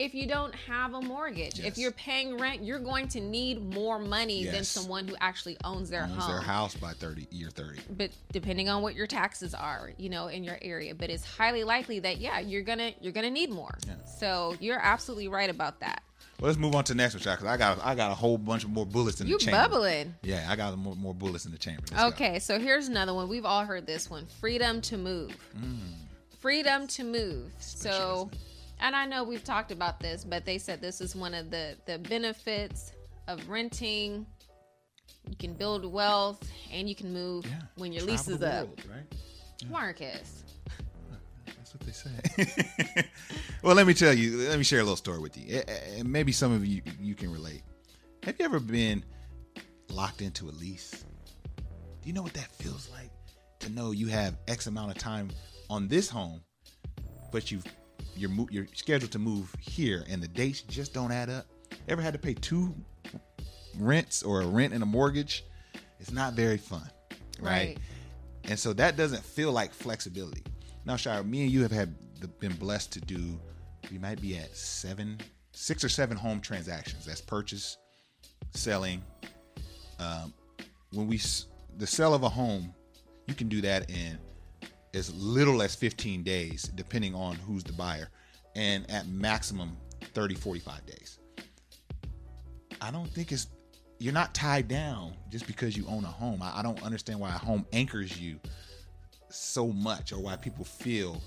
if 0.00 0.14
you 0.14 0.26
don't 0.26 0.54
have 0.54 0.94
a 0.94 1.00
mortgage. 1.02 1.60
If 1.60 1.76
you're 1.76 1.92
paying 1.92 2.38
rent, 2.38 2.62
you're 2.64 2.78
going 2.78 3.06
to 3.08 3.20
need 3.20 3.74
more 3.74 3.98
money 3.98 4.46
than 4.46 4.64
someone 4.64 5.06
who 5.06 5.14
actually 5.20 5.58
owns 5.62 5.90
their 5.90 6.04
Owns 6.04 6.14
home. 6.24 6.32
their 6.32 6.40
house 6.40 6.74
by 6.74 6.92
30 6.92 7.26
year 7.30 7.50
30. 7.50 7.80
But 7.98 8.10
depending 8.32 8.70
on 8.70 8.80
what 8.80 8.94
your 8.94 9.06
taxes 9.06 9.54
are, 9.54 9.92
you 9.98 10.08
know, 10.08 10.28
in 10.28 10.42
your 10.42 10.58
area, 10.62 10.94
but 10.94 11.10
it's 11.10 11.24
highly 11.24 11.64
likely 11.64 11.98
that 12.00 12.16
yeah, 12.16 12.40
you're 12.40 12.62
gonna 12.62 12.92
you're 13.02 13.12
gonna 13.12 13.30
need 13.30 13.50
more. 13.50 13.76
Yeah. 13.86 13.94
So 14.18 14.56
you're 14.58 14.80
absolutely 14.80 15.28
right 15.28 15.50
about 15.50 15.80
that. 15.80 16.02
Well, 16.40 16.46
let's 16.48 16.58
move 16.58 16.74
on 16.74 16.84
to 16.84 16.94
the 16.94 16.96
next 16.96 17.12
one, 17.12 17.20
because 17.22 17.44
I 17.44 17.58
got 17.58 17.84
I 17.84 17.94
got 17.94 18.10
a 18.10 18.14
whole 18.14 18.38
bunch 18.38 18.64
of 18.64 18.70
more 18.70 18.86
bullets 18.86 19.20
in 19.20 19.26
You 19.26 19.36
the 19.36 19.44
chamber. 19.44 19.58
You 19.58 19.68
bubbling. 19.68 20.14
Yeah, 20.22 20.46
I 20.48 20.56
got 20.56 20.78
more, 20.78 20.96
more 20.96 21.14
bullets 21.14 21.44
in 21.44 21.52
the 21.52 21.58
chamber. 21.58 21.82
Let's 21.90 22.02
go. 22.02 22.08
Okay, 22.08 22.38
so 22.38 22.58
here's 22.58 22.88
another 22.88 23.12
one. 23.12 23.28
We've 23.28 23.44
all 23.44 23.66
heard 23.66 23.86
this 23.86 24.08
one 24.08 24.26
freedom 24.40 24.80
to 24.82 24.96
move. 24.96 25.36
Mm. 25.58 25.76
Freedom 26.40 26.86
to 26.86 27.04
move. 27.04 27.52
So, 27.58 28.30
Interesting. 28.32 28.49
And 28.80 28.94
I 28.96 29.06
know 29.06 29.24
we've 29.24 29.44
talked 29.44 29.72
about 29.72 30.00
this, 30.00 30.24
but 30.24 30.44
they 30.44 30.58
said 30.58 30.80
this 30.80 31.00
is 31.00 31.14
one 31.16 31.34
of 31.34 31.50
the, 31.50 31.76
the 31.86 31.98
benefits 31.98 32.92
of 33.28 33.48
renting. 33.48 34.26
You 35.28 35.36
can 35.36 35.54
build 35.54 35.84
wealth 35.84 36.42
and 36.72 36.88
you 36.88 36.94
can 36.94 37.12
move 37.12 37.46
Yeah. 37.46 37.60
when 37.76 37.92
your 37.92 38.04
lease 38.04 38.28
is 38.28 38.42
up. 38.42 38.66
world, 38.68 38.82
right? 38.90 39.14
Marcus. 39.70 40.44
That's 41.46 41.74
what 41.74 41.82
they 41.82 41.92
say. 41.92 43.06
well, 43.62 43.74
let 43.76 43.86
me 43.86 43.94
tell 43.94 44.12
you. 44.14 44.48
Let 44.48 44.58
me 44.58 44.64
share 44.64 44.80
a 44.80 44.82
little 44.82 44.96
story 44.96 45.18
with 45.20 45.36
you, 45.36 45.58
and 45.96 46.10
maybe 46.10 46.32
some 46.32 46.52
of 46.52 46.64
you 46.66 46.82
you 47.00 47.14
can 47.14 47.30
relate. 47.32 47.62
Have 48.24 48.36
you 48.38 48.44
ever 48.44 48.58
been 48.60 49.04
locked 49.90 50.20
into 50.22 50.48
a 50.48 50.52
lease? 50.52 51.04
Do 51.56 52.08
you 52.08 52.12
know 52.12 52.22
what 52.22 52.32
that 52.34 52.50
feels 52.52 52.88
like 52.90 53.10
to 53.60 53.70
know 53.70 53.90
you 53.92 54.06
have 54.08 54.36
X 54.48 54.66
amount 54.66 54.90
of 54.90 54.98
time 54.98 55.28
on 55.68 55.86
this 55.86 56.08
home, 56.08 56.40
but 57.30 57.50
you've 57.50 57.64
you're 58.16 58.30
mo- 58.30 58.48
you're 58.50 58.66
scheduled 58.74 59.12
to 59.12 59.18
move 59.18 59.54
here, 59.60 60.04
and 60.08 60.22
the 60.22 60.28
dates 60.28 60.62
just 60.62 60.92
don't 60.94 61.12
add 61.12 61.30
up? 61.30 61.46
Ever 61.88 62.02
had 62.02 62.12
to 62.12 62.18
pay 62.18 62.34
two 62.34 62.74
rents 63.78 64.22
or 64.22 64.42
a 64.42 64.46
rent 64.46 64.72
and 64.72 64.82
a 64.82 64.86
mortgage? 64.86 65.44
It's 65.98 66.12
not 66.12 66.34
very 66.34 66.58
fun, 66.58 66.88
right? 67.40 67.50
Right. 67.50 67.78
And 68.44 68.58
so 68.58 68.72
that 68.74 68.96
doesn't 68.96 69.22
feel 69.22 69.52
like 69.52 69.72
flexibility. 69.72 70.42
Now, 70.84 70.96
Shira, 70.96 71.22
me 71.22 71.42
and 71.42 71.50
you 71.50 71.62
have 71.62 71.72
had 71.72 71.94
the, 72.20 72.28
been 72.28 72.54
blessed 72.54 72.92
to 72.92 73.00
do. 73.00 73.38
We 73.90 73.98
might 73.98 74.20
be 74.20 74.36
at 74.36 74.56
seven, 74.56 75.18
six 75.52 75.84
or 75.84 75.88
seven 75.88 76.16
home 76.16 76.40
transactions. 76.40 77.04
That's 77.04 77.20
purchase, 77.20 77.76
selling. 78.52 79.02
Um, 79.98 80.32
when 80.92 81.06
we 81.06 81.20
the 81.76 81.86
sale 81.86 82.14
of 82.14 82.22
a 82.22 82.28
home, 82.28 82.74
you 83.26 83.34
can 83.34 83.48
do 83.48 83.60
that 83.60 83.90
in 83.90 84.18
as 84.94 85.14
little 85.14 85.62
as 85.62 85.74
15 85.74 86.22
days, 86.22 86.64
depending 86.74 87.14
on 87.14 87.36
who's 87.36 87.64
the 87.64 87.72
buyer, 87.72 88.08
and 88.56 88.90
at 88.90 89.06
maximum 89.08 89.76
30, 90.14 90.34
45 90.34 90.86
days. 90.86 91.18
I 92.80 92.90
don't 92.90 93.10
think 93.10 93.32
it's 93.32 93.48
you're 93.98 94.14
not 94.14 94.34
tied 94.34 94.66
down 94.66 95.12
just 95.28 95.46
because 95.46 95.76
you 95.76 95.86
own 95.86 96.04
a 96.04 96.08
home. 96.08 96.40
I, 96.42 96.60
I 96.60 96.62
don't 96.62 96.82
understand 96.82 97.20
why 97.20 97.28
a 97.28 97.32
home 97.38 97.66
anchors 97.72 98.18
you 98.18 98.40
so 99.28 99.68
much, 99.68 100.12
or 100.12 100.18
why 100.18 100.36
people 100.36 100.64
feel 100.64 101.20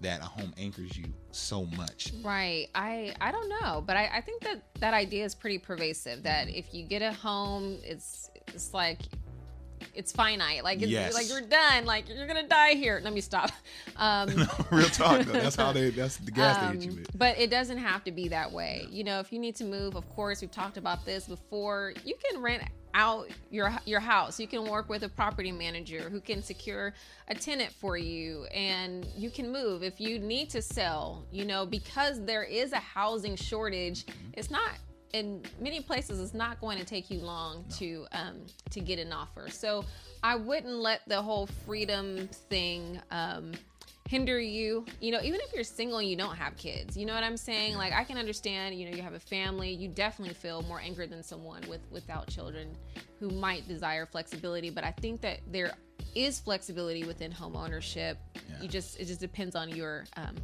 that 0.00 0.20
a 0.20 0.24
home 0.24 0.54
anchors 0.56 0.96
you 0.96 1.06
so 1.32 1.64
much. 1.76 2.12
Right. 2.22 2.68
I 2.74 3.14
I 3.20 3.32
don't 3.32 3.48
know, 3.48 3.82
but 3.84 3.96
I, 3.96 4.10
I 4.14 4.20
think 4.20 4.42
that 4.44 4.62
that 4.80 4.94
idea 4.94 5.24
is 5.24 5.34
pretty 5.34 5.58
pervasive. 5.58 6.22
That 6.22 6.48
if 6.48 6.72
you 6.72 6.84
get 6.84 7.02
a 7.02 7.12
home, 7.12 7.78
it's 7.82 8.30
it's 8.48 8.72
like 8.72 9.00
it's 9.94 10.12
finite. 10.12 10.64
Like 10.64 10.82
it's 10.82 10.90
Yes. 10.90 11.14
like 11.14 11.28
you're 11.28 11.40
done. 11.40 11.84
Like 11.84 12.08
you're 12.08 12.26
gonna 12.26 12.46
die 12.46 12.74
here. 12.74 13.00
Let 13.02 13.12
me 13.12 13.20
stop. 13.20 13.50
Um, 13.96 14.30
Real 14.70 14.86
talk, 14.88 15.20
though. 15.26 15.32
That's 15.32 15.54
how 15.54 15.70
they. 15.72 15.90
That's 15.90 16.16
the 16.16 16.30
gas 16.30 16.56
they 16.58 16.66
hit 16.78 16.84
you 16.86 16.90
um, 16.92 16.96
with. 16.96 17.18
but 17.18 17.38
it 17.38 17.50
doesn't 17.50 17.76
have 17.78 18.02
to 18.04 18.10
be 18.10 18.26
that 18.28 18.50
way. 18.50 18.86
You 18.90 19.04
know, 19.04 19.20
if 19.20 19.32
you 19.32 19.38
need 19.38 19.54
to 19.56 19.64
move, 19.64 19.94
of 19.96 20.08
course, 20.10 20.40
we've 20.40 20.50
talked 20.50 20.76
about 20.78 21.04
this 21.04 21.26
before. 21.28 21.92
You 22.04 22.14
can 22.30 22.40
rent 22.40 22.62
out 22.94 23.28
your 23.50 23.70
your 23.84 24.00
house. 24.00 24.40
You 24.40 24.48
can 24.48 24.64
work 24.64 24.88
with 24.88 25.02
a 25.04 25.08
property 25.10 25.52
manager 25.52 26.08
who 26.10 26.20
can 26.20 26.42
secure 26.42 26.94
a 27.28 27.34
tenant 27.34 27.70
for 27.72 27.96
you, 27.98 28.44
and 28.46 29.06
you 29.16 29.30
can 29.30 29.52
move 29.52 29.82
if 29.82 30.00
you 30.00 30.18
need 30.18 30.48
to 30.50 30.62
sell. 30.62 31.24
You 31.30 31.44
know, 31.44 31.66
because 31.66 32.24
there 32.24 32.44
is 32.44 32.72
a 32.72 32.78
housing 32.80 33.36
shortage. 33.36 34.06
It's 34.32 34.50
not 34.50 34.70
in 35.12 35.42
many 35.60 35.80
places. 35.80 36.20
It's 36.20 36.34
not 36.34 36.60
going 36.60 36.78
to 36.78 36.84
take 36.84 37.10
you 37.10 37.20
long 37.20 37.64
to 37.78 38.06
um, 38.12 38.46
to 38.70 38.80
get 38.80 38.98
an 38.98 39.12
offer. 39.12 39.48
So 39.50 39.84
I 40.22 40.36
wouldn't 40.36 40.74
let 40.76 41.02
the 41.08 41.20
whole 41.20 41.46
freedom 41.46 42.28
thing. 42.48 43.00
Um, 43.10 43.52
hinder 44.08 44.38
you 44.38 44.84
you 45.00 45.10
know 45.10 45.20
even 45.22 45.40
if 45.40 45.54
you're 45.54 45.64
single 45.64 45.96
and 45.98 46.06
you 46.08 46.16
don't 46.16 46.34
have 46.36 46.54
kids 46.58 46.98
you 46.98 47.06
know 47.06 47.14
what 47.14 47.22
i'm 47.22 47.36
saying 47.36 47.76
like 47.76 47.94
i 47.94 48.04
can 48.04 48.18
understand 48.18 48.74
you 48.74 48.84
know 48.90 48.94
you 48.94 49.00
have 49.00 49.14
a 49.14 49.18
family 49.18 49.70
you 49.72 49.88
definitely 49.88 50.34
feel 50.34 50.60
more 50.62 50.80
anchored 50.80 51.08
than 51.08 51.22
someone 51.22 51.62
with 51.66 51.80
without 51.90 52.26
children 52.28 52.76
who 53.20 53.30
might 53.30 53.66
desire 53.68 54.04
flexibility 54.04 54.68
but 54.68 54.84
i 54.84 54.90
think 54.90 55.22
that 55.22 55.38
there 55.50 55.72
is 56.14 56.40
flexibility 56.40 57.04
within 57.04 57.30
home 57.30 57.56
ownership 57.56 58.18
Yeah. 58.50 58.60
you 58.62 58.68
just 58.68 59.00
it 59.00 59.06
just 59.06 59.20
depends 59.20 59.56
on 59.56 59.70
your 59.70 60.04
um 60.16 60.34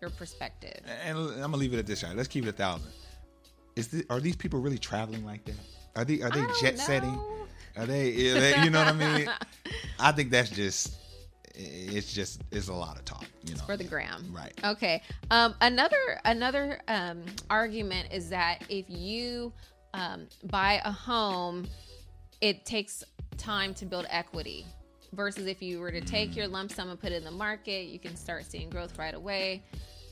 your 0.00 0.08
perspective 0.10 0.80
And 1.04 1.18
I'm 1.18 1.34
gonna 1.40 1.56
leave 1.58 1.74
it 1.74 1.78
at 1.78 1.86
this. 1.86 1.98
Shira. 2.00 2.14
Let's 2.14 2.28
keep 2.28 2.44
it 2.46 2.48
a 2.48 2.52
thousand. 2.52 2.90
Is 3.80 3.88
this, 3.88 4.04
are 4.10 4.20
these 4.20 4.36
people 4.36 4.60
really 4.60 4.78
traveling 4.78 5.24
like 5.24 5.42
that? 5.46 5.54
Are 5.96 6.04
they 6.04 6.20
are 6.20 6.30
they 6.30 6.44
jet 6.60 6.78
setting? 6.78 7.18
Are 7.76 7.86
they, 7.86 8.30
are 8.30 8.40
they? 8.40 8.62
You 8.62 8.68
know 8.70 8.84
what 8.84 8.94
I 8.94 9.16
mean? 9.16 9.30
I 9.98 10.12
think 10.12 10.30
that's 10.30 10.50
just. 10.50 10.94
It's 11.54 12.12
just 12.12 12.42
it's 12.50 12.68
a 12.68 12.74
lot 12.74 12.96
of 12.98 13.04
talk. 13.04 13.24
You 13.44 13.54
know. 13.54 13.62
for 13.64 13.76
the 13.78 13.84
gram 13.84 14.22
Right. 14.30 14.52
okay 14.64 15.02
um 15.30 15.54
another 15.62 16.20
another 16.26 16.80
um 16.88 17.22
argument 17.48 18.08
is 18.12 18.28
that 18.28 18.62
if 18.68 18.84
you 18.88 19.50
um 19.94 20.26
buy 20.44 20.80
a 20.84 20.92
home 20.92 21.66
it 22.42 22.66
takes 22.66 23.02
time 23.38 23.72
to 23.74 23.86
build 23.86 24.06
equity 24.10 24.66
versus 25.14 25.46
if 25.46 25.62
you 25.62 25.80
were 25.80 25.90
to 25.90 26.02
take 26.02 26.36
your 26.36 26.46
lump 26.48 26.70
sum 26.70 26.90
and 26.90 27.00
put 27.00 27.12
it 27.12 27.16
in 27.16 27.24
the 27.24 27.30
market 27.30 27.86
you 27.86 27.98
can 27.98 28.14
start 28.14 28.44
seeing 28.44 28.68
growth 28.68 28.98
right 28.98 29.14
away 29.14 29.62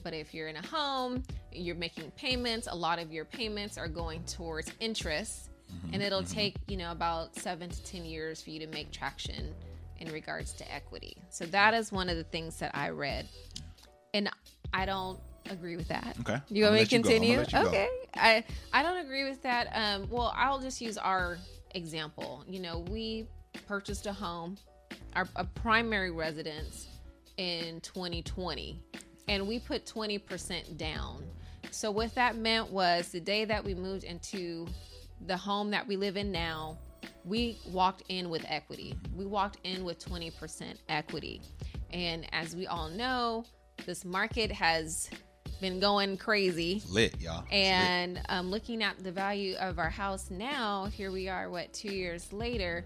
but 0.03 0.15
if 0.15 0.33
you're 0.33 0.49
in 0.49 0.57
a 0.57 0.67
home 0.67 1.23
you're 1.59 1.77
making 1.77 2.11
payments 2.13 2.69
a 2.71 2.75
lot 2.75 2.99
of 2.99 3.13
your 3.13 3.25
payments 3.25 3.79
are 3.79 3.89
going 3.89 4.23
towards 4.25 4.73
interest. 4.81 5.51
And 5.93 6.03
it'll 6.03 6.23
take 6.23 6.57
you 6.67 6.79
know 6.79 6.93
about 6.93 7.37
seven 7.37 7.69
to 7.69 7.85
ten 7.85 8.05
years 8.07 8.41
for 8.41 8.49
you 8.49 8.59
to 8.61 8.67
make 8.69 8.91
traction 8.91 9.55
in 9.99 10.11
regards 10.11 10.53
to 10.55 10.73
equity. 10.75 11.17
So 11.29 11.45
that 11.47 11.75
is 11.75 11.93
one 11.93 12.09
of 12.09 12.17
the 12.17 12.25
things 12.25 12.59
that 12.61 12.71
i 12.75 12.89
read. 12.89 13.29
And 14.15 14.31
i 14.73 14.87
don't 14.87 15.21
agree 15.51 15.77
with 15.77 15.89
that. 15.89 16.17
Okay. 16.21 16.41
you 16.49 16.65
want 16.65 16.77
me 16.77 16.85
to 16.85 16.91
gonna 16.91 16.91
let 16.91 16.93
you 16.93 16.99
go. 16.99 17.09
Continue? 17.09 17.39
you 17.41 17.47
go. 17.47 17.69
okay. 17.69 17.89
I 18.15 18.45
i 18.73 18.83
don't 18.83 18.99
agree 18.99 19.29
with 19.29 19.43
that. 19.43 19.69
Um 19.73 20.09
well 20.11 20.33
i'll 20.35 20.61
just 20.61 20.81
use 20.81 20.97
our 20.97 21.39
example. 21.75 22.45
You 22.49 22.61
know 22.61 22.79
we 22.91 23.27
purchased 23.67 24.07
a 24.07 24.13
home 24.13 24.57
our 25.15 25.29
a 25.37 25.45
primary 25.45 26.11
residence 26.11 26.87
in 27.37 27.81
2020 27.81 28.81
and 29.29 29.47
we 29.47 29.59
put 29.59 29.85
20% 29.85 30.77
down. 30.77 31.23
So 31.71 31.91
what 31.91 32.15
that 32.15 32.37
meant 32.37 32.71
was 32.71 33.09
the 33.09 33.21
day 33.21 33.45
that 33.45 33.65
we 33.65 33.75
moved 33.75 34.05
into 34.05 34.67
the 35.27 35.37
home 35.37 35.71
that 35.71 35.87
we 35.87 35.97
live 35.97 36.17
in 36.17 36.33
now, 36.33 36.79
we 37.25 37.59
walked 37.71 38.03
in 38.09 38.31
with 38.31 38.45
equity. 38.49 38.97
We 39.15 39.27
walked 39.27 39.59
in 39.65 39.85
with 39.85 39.99
20% 40.05 40.75
equity. 40.89 41.43
And 41.91 42.27
as 42.33 42.57
we 42.57 42.67
all 42.67 42.89
know, 42.89 43.45
this 43.87 44.05
market 44.05 44.51
has 44.53 45.11
been 45.61 45.81
going 45.81 46.17
crazy. 46.17 46.83
Lit, 46.89 47.21
y'all. 47.21 47.41
It's 47.43 47.53
lit. 47.53 47.61
And 47.61 48.21
um, 48.29 48.51
looking 48.51 48.83
at 48.83 49.03
the 49.03 49.13
value 49.13 49.57
of 49.57 49.79
our 49.79 49.91
house 49.91 50.31
now, 50.31 50.87
here 50.87 51.11
we 51.11 51.29
are, 51.29 51.51
what, 51.51 51.73
two 51.73 51.93
years 51.93 52.33
later, 52.33 52.85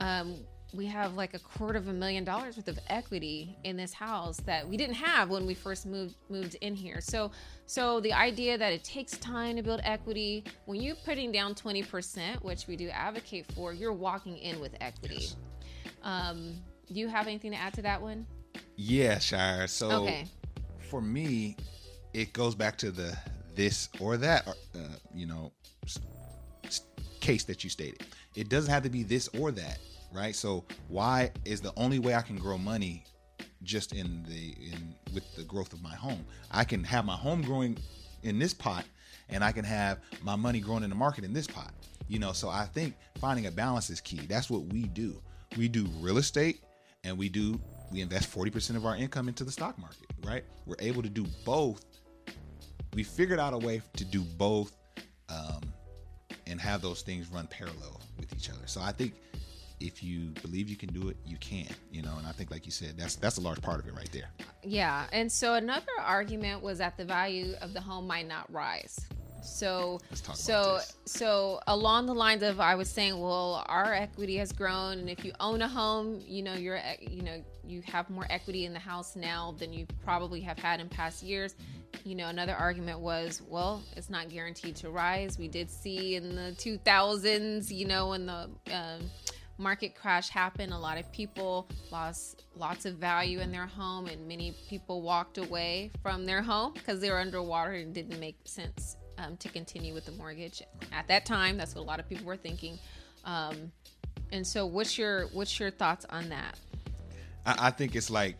um, 0.00 0.36
we 0.74 0.86
have 0.86 1.14
like 1.14 1.34
a 1.34 1.38
quarter 1.38 1.78
of 1.78 1.88
a 1.88 1.92
million 1.92 2.24
dollars 2.24 2.56
worth 2.56 2.68
of 2.68 2.78
equity 2.88 3.56
in 3.64 3.76
this 3.76 3.92
house 3.92 4.38
that 4.38 4.68
we 4.68 4.76
didn't 4.76 4.96
have 4.96 5.30
when 5.30 5.46
we 5.46 5.54
first 5.54 5.86
moved 5.86 6.16
moved 6.28 6.56
in 6.60 6.74
here. 6.74 7.00
So 7.00 7.30
so 7.66 8.00
the 8.00 8.12
idea 8.12 8.58
that 8.58 8.72
it 8.72 8.82
takes 8.84 9.12
time 9.18 9.56
to 9.56 9.62
build 9.62 9.80
equity, 9.84 10.44
when 10.66 10.80
you're 10.80 10.96
putting 10.96 11.32
down 11.32 11.54
20%, 11.54 12.42
which 12.42 12.66
we 12.66 12.76
do 12.76 12.88
advocate 12.88 13.46
for, 13.52 13.72
you're 13.72 13.92
walking 13.92 14.36
in 14.38 14.60
with 14.60 14.74
equity. 14.80 15.16
Yes. 15.20 15.36
Um, 16.02 16.54
do 16.92 17.00
you 17.00 17.08
have 17.08 17.26
anything 17.26 17.52
to 17.52 17.56
add 17.56 17.72
to 17.74 17.82
that 17.82 18.00
one? 18.02 18.26
Yeah, 18.76 19.18
Shira. 19.18 19.68
So 19.68 20.02
Okay. 20.02 20.26
for 20.90 21.00
me, 21.00 21.56
it 22.12 22.32
goes 22.32 22.54
back 22.54 22.76
to 22.78 22.90
the 22.90 23.16
this 23.54 23.88
or 24.00 24.16
that, 24.16 24.48
uh, 24.48 24.78
you 25.14 25.26
know, 25.26 25.52
case 27.20 27.44
that 27.44 27.64
you 27.64 27.70
stated. 27.70 28.02
It 28.34 28.48
doesn't 28.48 28.70
have 28.70 28.82
to 28.82 28.90
be 28.90 29.02
this 29.04 29.28
or 29.38 29.50
that, 29.52 29.78
right? 30.14 30.34
So 30.34 30.64
why 30.88 31.32
is 31.44 31.60
the 31.60 31.72
only 31.76 31.98
way 31.98 32.14
I 32.14 32.22
can 32.22 32.36
grow 32.36 32.56
money 32.56 33.04
just 33.62 33.92
in 33.92 34.22
the 34.28 34.54
in 34.72 34.94
with 35.12 35.34
the 35.34 35.42
growth 35.42 35.72
of 35.72 35.82
my 35.82 35.94
home? 35.94 36.24
I 36.50 36.64
can 36.64 36.84
have 36.84 37.04
my 37.04 37.16
home 37.16 37.42
growing 37.42 37.76
in 38.22 38.38
this 38.38 38.54
pot, 38.54 38.84
and 39.28 39.42
I 39.44 39.52
can 39.52 39.64
have 39.64 39.98
my 40.22 40.36
money 40.36 40.60
growing 40.60 40.84
in 40.84 40.90
the 40.90 40.96
market 40.96 41.24
in 41.24 41.32
this 41.32 41.46
pot. 41.46 41.72
You 42.08 42.18
know, 42.18 42.32
so 42.32 42.48
I 42.48 42.66
think 42.66 42.94
finding 43.18 43.46
a 43.46 43.50
balance 43.50 43.90
is 43.90 44.00
key. 44.00 44.20
That's 44.28 44.48
what 44.48 44.62
we 44.66 44.82
do. 44.84 45.20
We 45.56 45.68
do 45.68 45.86
real 46.00 46.18
estate 46.18 46.60
and 47.04 47.16
we 47.16 47.28
do 47.28 47.60
we 47.92 48.00
invest 48.00 48.34
40% 48.34 48.76
of 48.76 48.86
our 48.86 48.96
income 48.96 49.28
into 49.28 49.44
the 49.44 49.52
stock 49.52 49.78
market, 49.78 50.06
right? 50.24 50.42
We're 50.66 50.74
able 50.80 51.02
to 51.02 51.08
do 51.08 51.24
both. 51.44 51.84
We 52.94 53.04
figured 53.04 53.38
out 53.38 53.52
a 53.52 53.58
way 53.58 53.82
to 53.96 54.04
do 54.04 54.22
both 54.22 54.76
um, 55.28 55.60
and 56.46 56.60
have 56.60 56.82
those 56.82 57.02
things 57.02 57.28
run 57.28 57.46
parallel 57.46 58.00
with 58.18 58.34
each 58.34 58.50
other. 58.50 58.66
So 58.66 58.80
I 58.80 58.90
think 58.90 59.14
if 59.84 60.02
you 60.02 60.30
believe 60.42 60.68
you 60.68 60.76
can 60.76 60.92
do 60.92 61.08
it, 61.08 61.16
you 61.26 61.36
can, 61.36 61.68
you 61.92 62.02
know, 62.02 62.14
and 62.16 62.26
I 62.26 62.32
think 62.32 62.50
like 62.50 62.64
you 62.64 62.72
said, 62.72 62.94
that's 62.96 63.16
that's 63.16 63.36
a 63.36 63.40
large 63.40 63.60
part 63.60 63.80
of 63.80 63.86
it 63.86 63.94
right 63.94 64.10
there. 64.12 64.30
Yeah, 64.62 65.04
and 65.12 65.30
so 65.30 65.54
another 65.54 65.92
argument 66.00 66.62
was 66.62 66.78
that 66.78 66.96
the 66.96 67.04
value 67.04 67.54
of 67.60 67.74
the 67.74 67.80
home 67.80 68.06
might 68.06 68.26
not 68.26 68.50
rise. 68.52 68.98
So, 69.42 70.00
Let's 70.10 70.22
talk 70.22 70.36
about 70.36 70.38
so, 70.38 70.78
so 71.04 71.60
along 71.66 72.06
the 72.06 72.14
lines 72.14 72.42
of 72.42 72.60
I 72.60 72.74
was 72.76 72.88
saying, 72.88 73.20
well, 73.20 73.62
our 73.68 73.92
equity 73.92 74.38
has 74.38 74.52
grown, 74.52 74.98
and 74.98 75.10
if 75.10 75.22
you 75.22 75.32
own 75.38 75.60
a 75.60 75.68
home, 75.68 76.22
you 76.26 76.42
know 76.42 76.54
you're, 76.54 76.80
you 76.98 77.22
know, 77.22 77.44
you 77.66 77.82
have 77.82 78.08
more 78.08 78.26
equity 78.30 78.64
in 78.64 78.72
the 78.72 78.78
house 78.78 79.16
now 79.16 79.54
than 79.58 79.72
you 79.72 79.86
probably 80.02 80.40
have 80.40 80.58
had 80.58 80.80
in 80.80 80.88
past 80.88 81.22
years. 81.22 81.54
You 82.04 82.14
know, 82.14 82.28
another 82.28 82.54
argument 82.54 83.00
was, 83.00 83.42
well, 83.46 83.82
it's 83.96 84.10
not 84.10 84.28
guaranteed 84.28 84.76
to 84.76 84.90
rise. 84.90 85.38
We 85.38 85.48
did 85.48 85.70
see 85.70 86.16
in 86.16 86.34
the 86.34 86.54
2000s, 86.58 87.70
you 87.70 87.86
know, 87.86 88.08
when 88.08 88.26
the 88.26 88.48
um, 88.72 89.10
market 89.58 89.94
crash 89.94 90.28
happened, 90.28 90.72
a 90.72 90.78
lot 90.78 90.98
of 90.98 91.10
people 91.12 91.68
lost 91.90 92.44
lots 92.56 92.84
of 92.84 92.94
value 92.94 93.40
in 93.40 93.52
their 93.52 93.66
home, 93.66 94.06
and 94.06 94.26
many 94.26 94.54
people 94.68 95.02
walked 95.02 95.38
away 95.38 95.90
from 96.02 96.24
their 96.24 96.42
home 96.42 96.72
because 96.74 97.00
they 97.00 97.10
were 97.10 97.18
underwater 97.18 97.72
and 97.72 97.94
didn't 97.94 98.18
make 98.18 98.36
sense 98.44 98.96
um, 99.18 99.36
to 99.38 99.48
continue 99.48 99.94
with 99.94 100.06
the 100.06 100.12
mortgage 100.12 100.62
at 100.92 101.06
that 101.08 101.24
time. 101.24 101.56
That's 101.56 101.74
what 101.74 101.82
a 101.82 101.84
lot 101.84 102.00
of 102.00 102.08
people 102.08 102.26
were 102.26 102.36
thinking. 102.36 102.78
Um, 103.24 103.72
and 104.32 104.46
so, 104.46 104.66
what's 104.66 104.98
your 104.98 105.26
what's 105.28 105.58
your 105.60 105.70
thoughts 105.70 106.04
on 106.10 106.28
that? 106.30 106.58
I, 107.46 107.68
I 107.68 107.70
think 107.70 107.94
it's 107.94 108.10
like, 108.10 108.38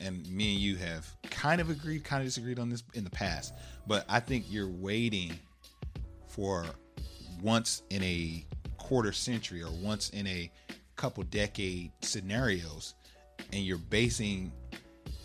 and 0.00 0.26
me 0.28 0.54
and 0.54 0.62
you 0.62 0.76
have 0.76 1.06
kind 1.30 1.60
of 1.60 1.70
agreed, 1.70 2.04
kind 2.04 2.20
of 2.20 2.26
disagreed 2.26 2.58
on 2.58 2.68
this 2.70 2.82
in 2.94 3.04
the 3.04 3.10
past, 3.10 3.54
but 3.86 4.04
I 4.08 4.20
think 4.20 4.46
you're 4.48 4.70
waiting 4.70 5.32
for 6.28 6.64
once 7.42 7.82
in 7.90 8.02
a 8.02 8.44
quarter 8.84 9.12
century 9.12 9.62
or 9.62 9.70
once 9.70 10.10
in 10.10 10.26
a 10.26 10.50
couple 10.96 11.22
decade 11.24 11.90
scenarios, 12.02 12.92
and 13.50 13.64
you're 13.64 13.78
basing 13.78 14.52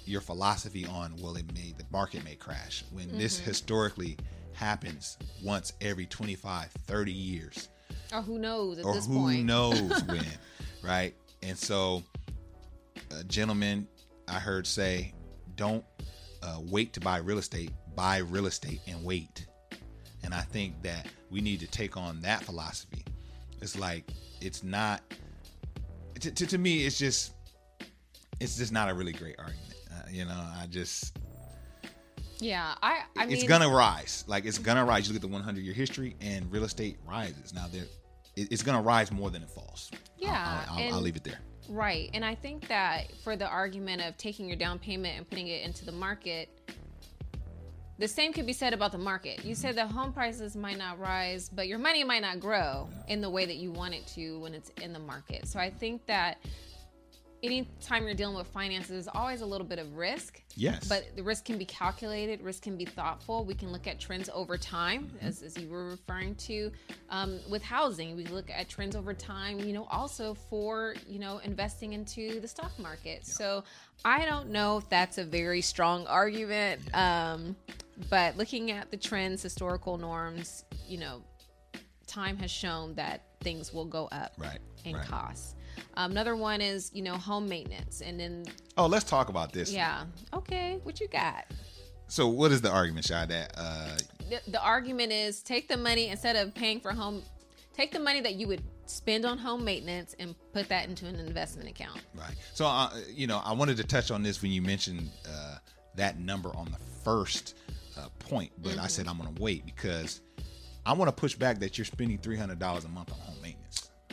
your 0.05 0.21
philosophy 0.21 0.85
on 0.85 1.13
well, 1.21 1.35
it 1.35 1.53
may 1.53 1.73
the 1.77 1.83
market 1.91 2.23
may 2.23 2.35
crash 2.35 2.85
when 2.91 3.15
this 3.17 3.37
historically 3.37 4.17
happens 4.53 5.17
once 5.43 5.73
every 5.81 6.05
25 6.05 6.71
30 6.71 7.11
years 7.11 7.67
Or 8.13 8.21
who 8.21 8.39
knows 8.39 8.79
at 8.79 8.85
or 8.85 8.93
who 8.95 9.13
point? 9.19 9.45
knows 9.45 10.03
when, 10.07 10.25
right? 10.81 11.13
And 11.43 11.57
so, 11.57 12.01
uh, 13.11 13.23
gentlemen, 13.27 13.87
I 14.27 14.39
heard 14.39 14.65
say, 14.65 15.13
don't 15.55 15.83
uh, 16.41 16.59
wait 16.63 16.93
to 16.93 17.01
buy 17.01 17.17
real 17.17 17.37
estate. 17.37 17.71
Buy 17.95 18.17
real 18.19 18.45
estate 18.47 18.79
and 18.87 19.03
wait. 19.03 19.45
And 20.23 20.33
I 20.33 20.41
think 20.41 20.81
that 20.83 21.07
we 21.29 21.41
need 21.41 21.59
to 21.59 21.67
take 21.67 21.97
on 21.97 22.21
that 22.21 22.43
philosophy. 22.43 23.03
It's 23.61 23.77
like 23.77 24.05
it's 24.41 24.63
not. 24.63 25.01
To, 26.21 26.31
to, 26.31 26.47
to 26.47 26.57
me, 26.57 26.85
it's 26.85 26.97
just, 26.99 27.31
it's 28.41 28.57
just 28.57 28.73
not 28.73 28.89
a 28.89 28.93
really 28.93 29.13
great 29.13 29.35
argument. 29.39 29.73
Uh, 29.89 30.01
you 30.11 30.25
know, 30.25 30.31
I 30.57 30.67
just 30.69 31.17
Yeah, 32.39 32.75
I 32.81 33.03
I 33.17 33.25
mean 33.25 33.35
it's 33.35 33.43
gonna 33.45 33.69
rise. 33.69 34.23
Like 34.27 34.45
it's 34.45 34.57
gonna 34.57 34.83
rise. 34.85 35.07
You 35.07 35.13
look 35.13 35.23
at 35.23 35.29
the 35.29 35.33
100 35.33 35.61
year 35.63 35.73
history, 35.73 36.15
and 36.21 36.51
real 36.51 36.63
estate 36.65 36.97
rises. 37.07 37.53
Now 37.53 37.67
there, 37.71 37.83
it- 38.35 38.51
it's 38.51 38.63
gonna 38.63 38.81
rise 38.81 39.11
more 39.11 39.29
than 39.29 39.43
it 39.43 39.49
falls. 39.49 39.91
Yeah, 40.17 40.65
I'll, 40.69 40.77
I'll, 40.79 40.93
I'll 40.95 41.01
leave 41.01 41.15
it 41.15 41.23
there. 41.23 41.39
Right. 41.69 42.09
And 42.13 42.25
I 42.25 42.33
think 42.33 42.67
that 42.67 43.11
for 43.23 43.35
the 43.35 43.47
argument 43.47 44.01
of 44.01 44.17
taking 44.17 44.47
your 44.47 44.57
down 44.57 44.79
payment 44.79 45.17
and 45.17 45.29
putting 45.29 45.47
it 45.47 45.63
into 45.63 45.85
the 45.85 45.91
market, 45.91 46.49
the 47.99 48.07
same 48.07 48.31
could 48.31 48.45
be 48.45 48.53
said 48.53 48.73
about 48.73 48.93
the 48.93 48.97
market. 48.97 49.43
You 49.43 49.53
said 49.53 49.75
that 49.75 49.91
home 49.91 50.13
prices 50.13 50.55
might 50.55 50.77
not 50.77 50.99
rise, 50.99 51.49
but 51.49 51.67
your 51.67 51.77
money 51.77 52.05
might 52.05 52.21
not 52.21 52.39
grow 52.39 52.88
in 53.09 53.19
the 53.19 53.29
way 53.29 53.45
that 53.45 53.57
you 53.57 53.71
want 53.71 53.93
it 53.93 54.07
to 54.15 54.39
when 54.39 54.53
it's 54.53 54.71
in 54.81 54.93
the 54.93 54.99
market. 54.99 55.47
So 55.47 55.59
I 55.59 55.69
think 55.69 56.05
that 56.05 56.38
anytime 57.41 58.06
you're 58.06 58.13
dealing 58.15 58.36
with 58.36 58.47
finances, 58.47 58.89
there's 58.89 59.08
always 59.08 59.41
a 59.41 59.45
little 59.45 59.65
bit 59.65 59.80
of 59.80 59.95
risk. 59.95 60.41
Yes. 60.56 60.88
But 60.88 61.15
the 61.15 61.23
risk 61.23 61.45
can 61.45 61.58
be 61.58 61.65
calculated, 61.65 62.41
risk 62.41 62.63
can 62.63 62.75
be 62.78 62.86
thoughtful. 62.86 63.45
We 63.45 63.54
can 63.54 63.71
look 63.71 63.88
at 63.88 63.99
trends 63.99 64.30
over 64.34 64.58
time, 64.58 65.06
Mm-hmm. 65.15 65.25
as, 65.25 65.41
as 65.41 65.58
you 65.58 65.67
were 65.69 65.86
referring 65.89 66.36
to 66.36 66.71
um, 67.10 67.39
with 67.49 67.62
housing. 67.63 68.15
We 68.15 68.25
look 68.25 68.49
at 68.49 68.67
trends 68.69 68.95
over 68.95 69.13
time, 69.13 69.60
you 69.60 69.73
know, 69.73 69.86
also 69.89 70.34
for, 70.34 70.95
you 71.08 71.19
know, 71.19 71.39
investing 71.43 71.93
into 71.93 72.39
the 72.39 72.47
stock 72.47 72.71
market. 72.80 73.25
So 73.25 73.63
I 74.04 74.25
don't 74.25 74.49
know 74.49 74.78
if 74.78 74.89
that's 74.89 75.17
a 75.17 75.23
very 75.23 75.62
strong 75.62 76.06
argument. 76.08 76.82
Um, 76.93 77.56
but 78.10 78.38
looking 78.38 78.71
at 78.71 78.91
the 78.91 78.97
trends, 78.97 79.41
historical 79.41 79.97
norms, 79.97 80.63
you 80.88 80.97
know, 80.97 81.21
time 82.08 82.38
has 82.38 82.49
shown 82.52 82.95
that 82.95 83.23
things 83.41 83.73
will 83.73 83.86
go 83.86 84.08
up 84.12 84.34
Right, 84.38 84.60
in 84.86 84.95
right. 84.95 85.06
costs. 85.06 85.56
Um, 85.95 86.11
another 86.11 86.35
one 86.35 86.61
is, 86.61 86.91
you 86.93 87.01
know, 87.01 87.15
home 87.15 87.47
maintenance. 87.47 88.01
And 88.01 88.19
then, 88.19 88.45
Oh, 88.77 88.85
let's 88.85 89.05
talk 89.05 89.29
about 89.29 89.51
this. 89.53 89.71
yeah, 89.71 90.03
okay, 90.33 90.79
what 90.83 90.99
you 90.99 91.07
got? 91.07 91.45
So, 92.07 92.27
what 92.27 92.51
is 92.51 92.61
the 92.61 92.71
argument, 92.71 93.05
Shad? 93.05 93.29
That 93.29 93.53
uh, 93.57 93.97
the, 94.29 94.41
the 94.51 94.63
argument 94.63 95.11
is 95.11 95.41
take 95.41 95.67
the 95.67 95.77
money 95.77 96.07
instead 96.07 96.35
of 96.35 96.53
paying 96.55 96.79
for 96.79 96.91
home 96.91 97.21
take 97.79 97.91
the 97.93 97.99
money 97.99 98.19
that 98.19 98.35
you 98.35 98.45
would 98.47 98.61
spend 98.87 99.25
on 99.25 99.37
home 99.37 99.63
maintenance 99.63 100.13
and 100.19 100.35
put 100.51 100.67
that 100.67 100.89
into 100.89 101.05
an 101.05 101.15
investment 101.15 101.69
account 101.69 102.01
right. 102.13 102.35
So, 102.53 102.65
uh, 102.65 102.89
you 103.07 103.25
know, 103.25 103.41
I 103.45 103.53
wanted 103.53 103.77
to 103.77 103.83
touch 103.85 104.11
on 104.11 104.21
this 104.21 104.41
when 104.41 104.51
you 104.51 104.61
mentioned 104.61 105.09
uh, 105.25 105.57
that 105.95 106.19
number 106.19 106.49
on 106.55 106.65
the 106.65 106.79
first 107.03 107.55
uh, 107.97 108.07
point, 108.19 108.51
but 108.61 108.77
I 108.77 108.87
said 108.87 109.07
I'm 109.07 109.17
going 109.17 109.33
to 109.33 109.41
wait 109.41 109.65
because 109.65 110.21
I 110.85 110.93
want 110.93 111.07
to 111.07 111.13
push 111.13 111.35
back 111.35 111.59
that 111.59 111.77
you're 111.77 111.85
spending 111.85 112.17
three 112.17 112.37
hundred 112.37 112.59
dollars 112.59 112.83
a 112.85 112.89
month 112.89 113.11
on 113.13 113.19
home 113.19 113.35
maintenance. 113.41 113.58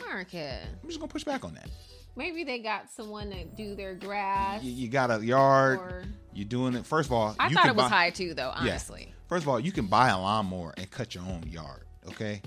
Market 0.09 0.61
I'm 0.81 0.87
just 0.89 0.99
going 0.99 1.09
to 1.09 1.13
push 1.13 1.23
back 1.23 1.43
on 1.45 1.53
that. 1.55 1.69
maybe 2.15 2.43
they 2.43 2.59
got 2.59 2.89
someone 2.89 3.29
to 3.31 3.43
do 3.45 3.75
their 3.75 3.95
grass 3.95 4.63
You, 4.63 4.71
you 4.71 4.87
got 4.89 5.11
a 5.11 5.23
yard. 5.25 5.79
Or- 5.79 6.03
You're 6.33 6.45
doing 6.47 6.75
it. 6.75 6.85
First 6.85 7.09
of 7.09 7.13
all, 7.13 7.35
i 7.39 7.47
you 7.47 7.53
thought 7.55 7.63
can 7.63 7.71
it 7.71 7.75
was 7.75 7.85
buy- 7.85 7.89
high 7.89 8.09
too 8.11 8.33
though 8.33 8.51
Yeah. 8.55 8.71
honestly 8.71 9.13
First 9.27 9.43
of 9.43 9.49
all, 9.49 9.59
you 9.59 9.73
can 9.73 9.87
buy 9.87 10.07
a 10.09 10.17
lawnmower 10.17 10.73
and 10.77 10.89
cut 10.89 11.13
your 11.13 11.25
own 11.25 11.43
yard. 11.49 11.83
Okay, 12.07 12.41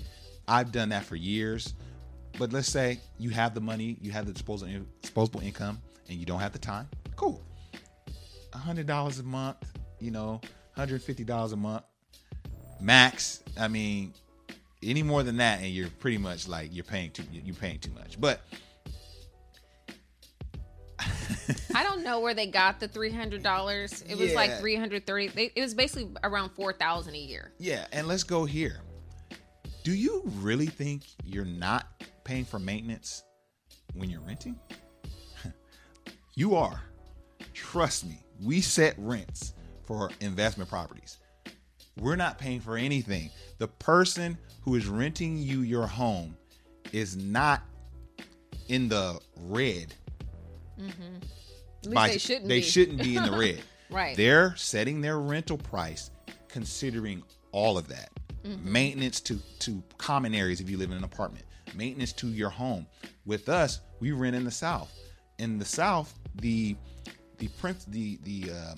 I've 0.47 0.71
done 0.71 0.89
that 0.89 1.03
for 1.05 1.15
years. 1.15 1.75
But 2.39 2.51
let's 2.53 2.67
say 2.67 2.99
you 3.19 3.29
have 3.29 3.53
the 3.53 3.61
money, 3.61 3.97
you 4.01 4.09
have 4.11 4.25
the 4.25 4.33
disposable 4.33 4.83
disposable 4.99 5.41
income, 5.41 5.79
and 6.09 6.17
you 6.17 6.25
don't 6.25 6.39
have 6.39 6.53
the 6.53 6.57
time. 6.59 6.89
Cool. 7.15 7.43
hundred 8.51 8.87
dollars 8.87 9.19
a 9.19 9.23
month, 9.23 9.57
you 9.99 10.09
know, 10.09 10.41
hundred 10.75 11.03
fifty 11.03 11.23
dollars 11.23 11.51
a 11.51 11.55
month, 11.57 11.83
max. 12.79 13.43
I 13.59 13.67
mean, 13.67 14.13
any 14.83 15.03
more 15.03 15.23
than 15.23 15.37
that, 15.37 15.59
and 15.59 15.69
you're 15.69 15.89
pretty 15.99 16.17
much 16.17 16.47
like 16.47 16.73
you're 16.73 16.83
paying 16.83 17.11
too 17.11 17.23
you're 17.31 17.55
paying 17.55 17.79
too 17.79 17.91
much. 17.91 18.19
But 18.19 18.41
i 21.75 21.83
don't 21.83 22.03
know 22.03 22.19
where 22.19 22.33
they 22.33 22.47
got 22.47 22.79
the 22.79 22.87
three 22.87 23.11
hundred 23.11 23.43
dollars. 23.43 24.03
It 24.07 24.17
was 24.17 24.33
like 24.33 24.49
Yeah. 24.49 24.59
three 24.59 24.75
hundred 24.75 25.05
thirty. 25.05 25.51
It 25.55 25.61
was 25.61 25.73
basically 25.73 26.09
around 26.23 26.51
four 26.51 26.73
thousand 26.73 27.15
a 27.15 27.19
year. 27.19 27.51
Yeah, 27.59 27.85
and 27.91 28.07
let's 28.07 28.23
go 28.23 28.45
here. 28.45 28.81
Do 29.83 29.93
you 29.93 30.21
really 30.39 30.67
think 30.67 31.03
you're 31.23 31.45
not 31.45 31.87
paying 32.23 32.45
for 32.45 32.59
maintenance 32.59 33.23
when 33.93 34.09
you're 34.09 34.21
renting? 34.21 34.59
you 36.35 36.55
are. 36.55 36.81
Trust 37.53 38.05
me. 38.05 38.23
We 38.43 38.61
set 38.61 38.93
rents 38.97 39.53
for 39.85 40.11
investment 40.19 40.69
properties. 40.69 41.17
We're 42.01 42.15
not 42.15 42.39
paying 42.39 42.59
for 42.59 42.77
anything. 42.77 43.29
The 43.59 43.67
person 43.67 44.35
who 44.61 44.75
is 44.75 44.87
renting 44.87 45.37
you 45.37 45.61
your 45.61 45.85
home 45.85 46.35
is 46.91 47.15
not 47.15 47.61
in 48.67 48.89
the 48.89 49.19
red. 49.43 49.93
Least 50.77 51.93
by- 51.93 52.09
they 52.09 52.17
shouldn't. 52.17 52.47
they 52.49 52.59
be. 52.59 52.65
shouldn't 52.65 53.03
be 53.03 53.15
in 53.15 53.23
the 53.23 53.37
red. 53.37 53.61
Right. 53.91 54.15
They're 54.15 54.55
setting 54.55 55.01
their 55.01 55.19
rental 55.19 55.57
price 55.57 56.11
considering 56.47 57.23
all 57.51 57.77
of 57.77 57.89
that. 57.89 58.09
Mm-hmm. 58.45 58.71
Maintenance 58.71 59.19
to 59.19 59.37
to 59.59 59.83
common 59.97 60.33
areas 60.33 60.61
if 60.61 60.69
you 60.69 60.77
live 60.77 60.91
in 60.91 60.97
an 60.97 61.03
apartment. 61.03 61.43
Maintenance 61.75 62.13
to 62.13 62.27
your 62.27 62.49
home. 62.49 62.87
With 63.25 63.49
us, 63.49 63.81
we 63.99 64.13
rent 64.13 64.33
in 64.33 64.45
the 64.45 64.51
south. 64.51 64.97
In 65.39 65.59
the 65.59 65.65
south, 65.65 66.17
the 66.35 66.77
the 67.39 67.49
prince 67.59 67.83
the 67.83 68.17
the 68.23 68.51
uh, 68.53 68.75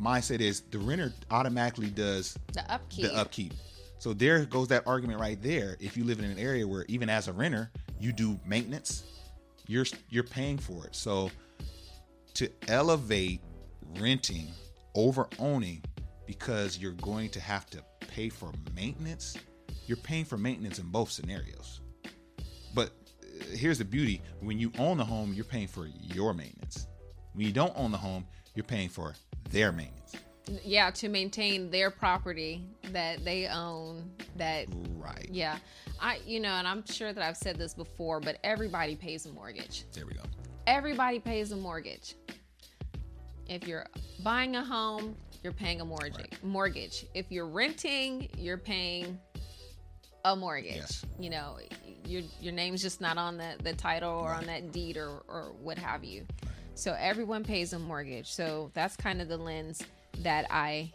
mindset 0.00 0.40
is 0.40 0.62
the 0.70 0.78
renter 0.78 1.12
automatically 1.30 1.90
does 1.90 2.38
the 2.52 2.72
upkeep. 2.72 3.04
the 3.04 3.16
upkeep. 3.16 3.52
So 3.98 4.12
there 4.12 4.44
goes 4.46 4.68
that 4.68 4.86
argument 4.86 5.20
right 5.20 5.40
there. 5.40 5.76
If 5.78 5.96
you 5.96 6.04
live 6.04 6.18
in 6.18 6.24
an 6.24 6.38
area 6.38 6.66
where 6.66 6.84
even 6.88 7.08
as 7.08 7.28
a 7.28 7.32
renter, 7.32 7.70
you 8.00 8.12
do 8.12 8.38
maintenance, 8.44 9.04
you're 9.68 9.86
you're 10.10 10.24
paying 10.24 10.58
for 10.58 10.86
it. 10.86 10.94
So 10.96 11.30
to 12.34 12.50
elevate 12.68 13.40
renting 13.98 14.48
over 14.94 15.28
owning 15.38 15.82
because 16.26 16.78
you're 16.78 16.92
going 16.92 17.28
to 17.30 17.40
have 17.40 17.66
to 17.70 17.82
pay 18.00 18.28
for 18.28 18.50
maintenance, 18.74 19.36
you're 19.86 19.96
paying 19.98 20.24
for 20.24 20.36
maintenance 20.36 20.78
in 20.78 20.86
both 20.86 21.10
scenarios. 21.10 21.80
But 22.74 22.90
uh, 23.22 23.44
here's 23.54 23.78
the 23.78 23.84
beauty, 23.84 24.22
when 24.40 24.58
you 24.58 24.72
own 24.78 24.98
the 24.98 25.04
home, 25.04 25.32
you're 25.32 25.44
paying 25.44 25.68
for 25.68 25.88
your 26.00 26.32
maintenance. 26.34 26.86
When 27.34 27.46
you 27.46 27.52
don't 27.52 27.72
own 27.76 27.92
the 27.92 27.98
home, 27.98 28.26
you're 28.54 28.64
paying 28.64 28.88
for 28.88 29.14
their 29.50 29.72
maintenance. 29.72 30.14
yeah, 30.64 30.90
to 30.90 31.08
maintain 31.08 31.70
their 31.70 31.90
property 31.90 32.64
that 32.90 33.24
they 33.24 33.46
own. 33.46 34.10
That 34.36 34.66
Right. 34.96 35.28
yeah, 35.30 35.58
I 36.00 36.18
you 36.26 36.40
know, 36.40 36.50
and 36.50 36.66
I'm 36.66 36.84
sure 36.86 37.12
that 37.12 37.22
I've 37.22 37.36
said 37.36 37.56
this 37.56 37.74
before, 37.74 38.18
but 38.20 38.38
everybody 38.42 38.96
pays 38.96 39.26
a 39.26 39.32
mortgage. 39.32 39.84
There 39.92 40.06
we 40.06 40.14
go. 40.14 40.22
Everybody 40.66 41.18
pays 41.20 41.52
a 41.52 41.56
mortgage. 41.56 42.14
If 43.48 43.66
you're 43.68 43.86
buying 44.22 44.56
a 44.56 44.64
home, 44.64 45.16
you're 45.42 45.52
paying 45.52 45.80
a 45.80 45.84
mortgage. 45.84 46.16
Right. 46.16 46.44
Mortgage. 46.44 47.06
If 47.14 47.30
you're 47.30 47.46
renting, 47.48 48.28
you're 48.38 48.58
paying 48.58 49.18
a 50.24 50.34
mortgage. 50.36 50.76
Yes. 50.76 51.04
You 51.18 51.30
know, 51.30 51.58
your 52.06 52.22
your 52.40 52.52
name's 52.52 52.80
just 52.82 53.00
not 53.00 53.16
on 53.18 53.36
the 53.36 53.54
the 53.62 53.72
title 53.74 54.12
or 54.12 54.30
on 54.32 54.46
that 54.46 54.72
deed 54.72 54.96
or 54.96 55.22
or 55.28 55.52
what 55.60 55.78
have 55.78 56.04
you. 56.04 56.24
So 56.74 56.96
everyone 56.98 57.44
pays 57.44 57.72
a 57.72 57.78
mortgage. 57.78 58.32
So 58.32 58.70
that's 58.74 58.96
kind 58.96 59.20
of 59.20 59.28
the 59.28 59.36
lens 59.36 59.82
that 60.20 60.46
I 60.50 60.92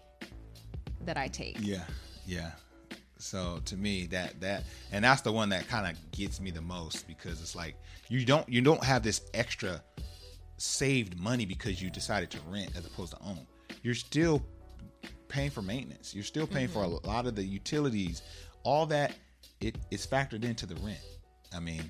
that 1.05 1.17
I 1.17 1.27
take. 1.27 1.57
Yeah, 1.61 1.83
yeah. 2.25 2.51
So 3.19 3.59
to 3.65 3.77
me, 3.77 4.05
that 4.07 4.39
that 4.41 4.63
and 4.91 5.03
that's 5.03 5.21
the 5.21 5.31
one 5.31 5.49
that 5.49 5.67
kind 5.67 5.87
of 5.87 6.11
gets 6.11 6.39
me 6.39 6.51
the 6.51 6.61
most 6.61 7.07
because 7.07 7.41
it's 7.41 7.55
like 7.55 7.75
you 8.09 8.25
don't 8.25 8.47
you 8.49 8.61
don't 8.61 8.83
have 8.83 9.03
this 9.03 9.21
extra 9.33 9.81
saved 10.57 11.19
money 11.19 11.45
because 11.45 11.81
you 11.81 11.89
decided 11.89 12.31
to 12.31 12.39
rent 12.47 12.71
as 12.75 12.85
opposed 12.85 13.13
to 13.13 13.19
own. 13.23 13.45
You're 13.83 13.95
still 13.95 14.43
paying 15.27 15.49
for 15.49 15.61
maintenance. 15.61 16.13
You're 16.13 16.23
still 16.23 16.47
paying 16.47 16.67
for 16.67 16.83
a 16.83 16.87
mm-hmm. 16.87 17.07
lot 17.07 17.25
of 17.25 17.35
the 17.35 17.43
utilities. 17.43 18.21
All 18.63 18.85
that 18.87 19.13
it 19.61 19.75
is 19.91 20.05
factored 20.05 20.43
into 20.43 20.65
the 20.65 20.75
rent. 20.75 20.99
I 21.55 21.59
mean, 21.59 21.83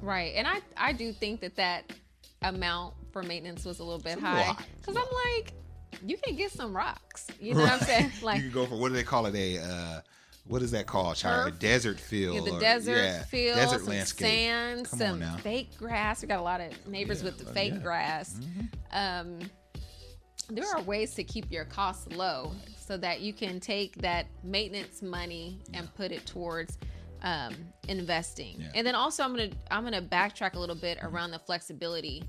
Right. 0.00 0.34
And 0.36 0.46
I 0.46 0.60
I 0.76 0.92
do 0.92 1.12
think 1.12 1.40
that 1.40 1.56
that 1.56 1.92
amount 2.42 2.94
for 3.12 3.22
maintenance 3.22 3.64
was 3.64 3.78
a 3.80 3.84
little 3.84 4.00
bit 4.00 4.14
It's 4.14 4.22
high 4.22 4.54
cuz 4.82 4.96
I'm 4.96 5.04
like 5.34 5.52
you 6.04 6.16
can 6.18 6.36
get 6.36 6.52
some 6.52 6.76
rocks. 6.76 7.26
You 7.40 7.54
know 7.54 7.62
what 7.62 7.72
I'm 7.72 7.80
saying? 7.80 8.12
Like 8.22 8.36
you 8.38 8.44
can 8.44 8.52
go 8.52 8.66
for 8.66 8.76
what 8.76 8.88
do 8.88 8.94
they 8.94 9.02
call 9.02 9.26
it? 9.26 9.34
A 9.34 9.58
uh, 9.58 10.00
what 10.46 10.62
is 10.62 10.70
that 10.70 10.86
called? 10.86 11.16
Child? 11.16 11.48
A 11.48 11.50
Turf? 11.50 11.60
desert 11.60 11.98
field. 12.00 12.36
Yeah, 12.36 12.42
the 12.42 12.56
or- 12.56 12.60
desert 12.60 12.96
yeah, 12.96 13.22
field, 13.24 13.56
desert 13.56 13.78
some 13.80 13.88
landscape. 13.88 14.26
sand, 14.28 14.88
Come 14.88 14.98
some 14.98 15.38
fake 15.38 15.76
grass. 15.76 16.22
We 16.22 16.28
got 16.28 16.38
a 16.38 16.42
lot 16.42 16.60
of 16.60 16.72
neighbors 16.86 17.18
Yeah, 17.20 17.24
with 17.26 17.38
the 17.38 17.50
uh, 17.50 17.52
fake 17.52 17.72
yeah. 17.74 17.80
grass. 17.80 18.40
Um, 18.92 19.40
there 20.50 20.64
are 20.74 20.80
ways 20.82 21.14
to 21.14 21.24
keep 21.24 21.50
your 21.50 21.64
costs 21.66 22.06
low 22.14 22.52
so 22.78 22.96
that 22.96 23.20
you 23.20 23.32
can 23.34 23.60
take 23.60 23.96
that 23.96 24.26
maintenance 24.42 25.02
money 25.02 25.58
and 25.74 25.92
put 25.94 26.12
it 26.12 26.24
towards 26.24 26.78
um, 27.22 27.54
investing. 27.88 28.56
Yeah. 28.60 28.68
And 28.74 28.86
then 28.86 28.94
also, 28.94 29.22
I'm 29.22 29.30
gonna 29.34 29.50
I'm 29.70 29.84
gonna 29.84 30.02
backtrack 30.02 30.54
a 30.54 30.58
little 30.58 30.76
bit 30.76 30.98
around 31.02 31.30
the 31.32 31.38
flexibility, 31.38 32.22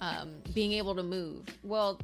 um, 0.00 0.30
being 0.54 0.72
able 0.72 0.94
to 0.94 1.02
move. 1.02 1.46
Well, 1.62 2.00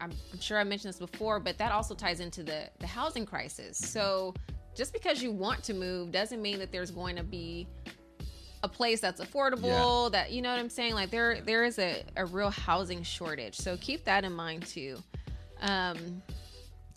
I'm, 0.00 0.12
I'm 0.32 0.40
sure 0.40 0.58
I 0.58 0.64
mentioned 0.64 0.94
this 0.94 1.00
before, 1.00 1.40
but 1.40 1.58
that 1.58 1.72
also 1.72 1.94
ties 1.94 2.20
into 2.20 2.42
the 2.42 2.68
the 2.78 2.86
housing 2.86 3.26
crisis. 3.26 3.76
So 3.78 4.34
just 4.74 4.92
because 4.92 5.22
you 5.22 5.32
want 5.32 5.62
to 5.64 5.74
move 5.74 6.12
doesn't 6.12 6.40
mean 6.42 6.58
that 6.58 6.70
there's 6.72 6.90
going 6.90 7.16
to 7.16 7.22
be 7.22 7.66
a 8.62 8.68
place 8.68 9.00
that's 9.00 9.20
affordable. 9.20 10.10
That 10.12 10.32
you 10.32 10.42
know 10.42 10.50
what 10.50 10.58
I'm 10.60 10.70
saying? 10.70 10.94
Like 10.94 11.10
there 11.10 11.40
there 11.42 11.64
is 11.64 11.78
a, 11.78 12.02
a 12.16 12.24
real 12.24 12.50
housing 12.50 13.02
shortage. 13.02 13.56
So 13.56 13.76
keep 13.78 14.04
that 14.04 14.24
in 14.24 14.32
mind 14.32 14.66
too. 14.66 14.96
Um, 15.60 16.22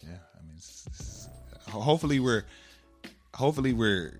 Yeah, 0.02 0.18
I 0.38 0.42
mean, 0.46 0.56
it's, 0.58 0.88
it's- 0.88 1.30
hopefully 1.70 2.20
we're 2.20 2.46
hopefully 3.34 3.72
we're 3.74 4.20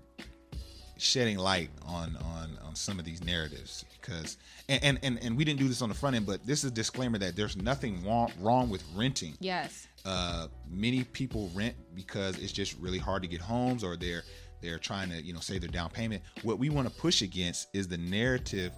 shedding 1.00 1.38
light 1.38 1.70
on 1.86 2.16
on 2.16 2.58
on 2.66 2.74
some 2.74 2.98
of 2.98 3.04
these 3.04 3.24
narratives 3.24 3.84
because 4.00 4.36
and 4.68 4.82
and 4.84 4.98
and, 5.02 5.18
and 5.22 5.36
we 5.36 5.44
didn't 5.44 5.58
do 5.58 5.68
this 5.68 5.82
on 5.82 5.88
the 5.88 5.94
front 5.94 6.16
end, 6.16 6.26
but 6.26 6.44
this 6.46 6.64
is 6.64 6.70
a 6.70 6.74
disclaimer 6.74 7.18
that 7.18 7.36
there's 7.36 7.56
nothing 7.56 8.04
wrong 8.06 8.32
wrong 8.40 8.68
with 8.70 8.84
renting. 8.94 9.34
yes. 9.40 9.86
Uh, 10.02 10.46
many 10.70 11.04
people 11.04 11.50
rent 11.54 11.74
because 11.94 12.38
it's 12.38 12.52
just 12.52 12.74
really 12.78 12.96
hard 12.96 13.20
to 13.22 13.28
get 13.28 13.38
homes 13.38 13.84
or 13.84 13.98
they're 13.98 14.22
they're 14.62 14.78
trying 14.78 15.10
to 15.10 15.20
you 15.20 15.32
know 15.32 15.40
save 15.40 15.60
their 15.60 15.70
down 15.70 15.90
payment. 15.90 16.22
What 16.42 16.58
we 16.58 16.70
want 16.70 16.88
to 16.88 16.94
push 16.94 17.20
against 17.22 17.68
is 17.74 17.86
the 17.88 17.98
narrative. 17.98 18.72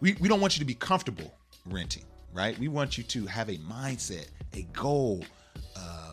We 0.00 0.16
we 0.20 0.28
don't 0.28 0.40
want 0.40 0.56
you 0.56 0.60
to 0.60 0.66
be 0.66 0.74
comfortable 0.74 1.32
renting, 1.66 2.04
right? 2.34 2.58
We 2.58 2.68
want 2.68 2.98
you 2.98 3.04
to 3.04 3.26
have 3.26 3.48
a 3.48 3.56
mindset, 3.58 4.28
a 4.54 4.62
goal 4.72 5.24
uh, 5.76 6.12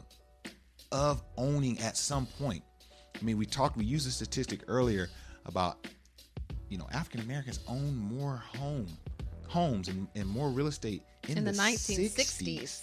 of 0.92 1.24
owning 1.38 1.80
at 1.80 1.98
some 1.98 2.26
point. 2.26 2.64
I 3.20 3.24
mean, 3.24 3.38
we 3.38 3.46
talked, 3.46 3.78
we 3.78 3.86
used 3.86 4.08
a 4.08 4.12
statistic 4.12 4.62
earlier 4.68 5.10
about 5.46 5.86
you 6.70 6.78
know 6.78 6.88
African 6.94 7.22
Americans 7.22 7.60
own 7.68 7.96
more 7.98 8.38
home 8.58 8.88
homes 9.48 9.88
and, 9.88 10.08
and 10.16 10.28
more 10.28 10.50
real 10.50 10.68
estate 10.68 11.04
in, 11.28 11.38
In 11.38 11.44
the 11.46 11.52
1960s 11.52 12.16
1960s. 12.16 12.82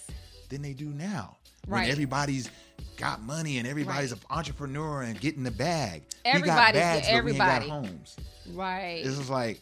than 0.49 0.61
they 0.61 0.73
do 0.73 0.85
now. 0.85 1.37
Right. 1.67 1.81
When 1.81 1.91
everybody's 1.91 2.49
got 2.97 3.21
money 3.21 3.57
and 3.57 3.67
everybody's 3.67 4.11
Right. 4.11 4.21
an 4.21 4.27
entrepreneur 4.37 5.01
and 5.03 5.19
getting 5.19 5.43
the 5.43 5.51
bag. 5.51 6.03
Everybody's 6.25 6.41
we 6.43 6.47
got 6.55 6.73
bags, 6.73 7.07
but 7.11 7.23
we 7.23 7.31
ain't 7.31 7.37
got 7.39 7.63
homes. 7.63 8.15
Right. 8.53 9.03
This 9.03 9.17
is 9.19 9.29
like, 9.29 9.59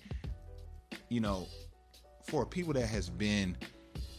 you 1.09 1.19
know, 1.19 1.47
for 2.23 2.45
people 2.45 2.73
that 2.73 2.87
has 2.87 3.09
been 3.09 3.57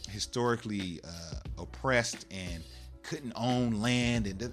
historically 0.09 0.99
uh, 1.03 1.35
oppressed 1.57 2.25
and 2.31 2.63
couldn't 3.03 3.33
own 3.35 3.71
land, 3.81 4.27
and 4.27 4.39
th- 4.39 4.51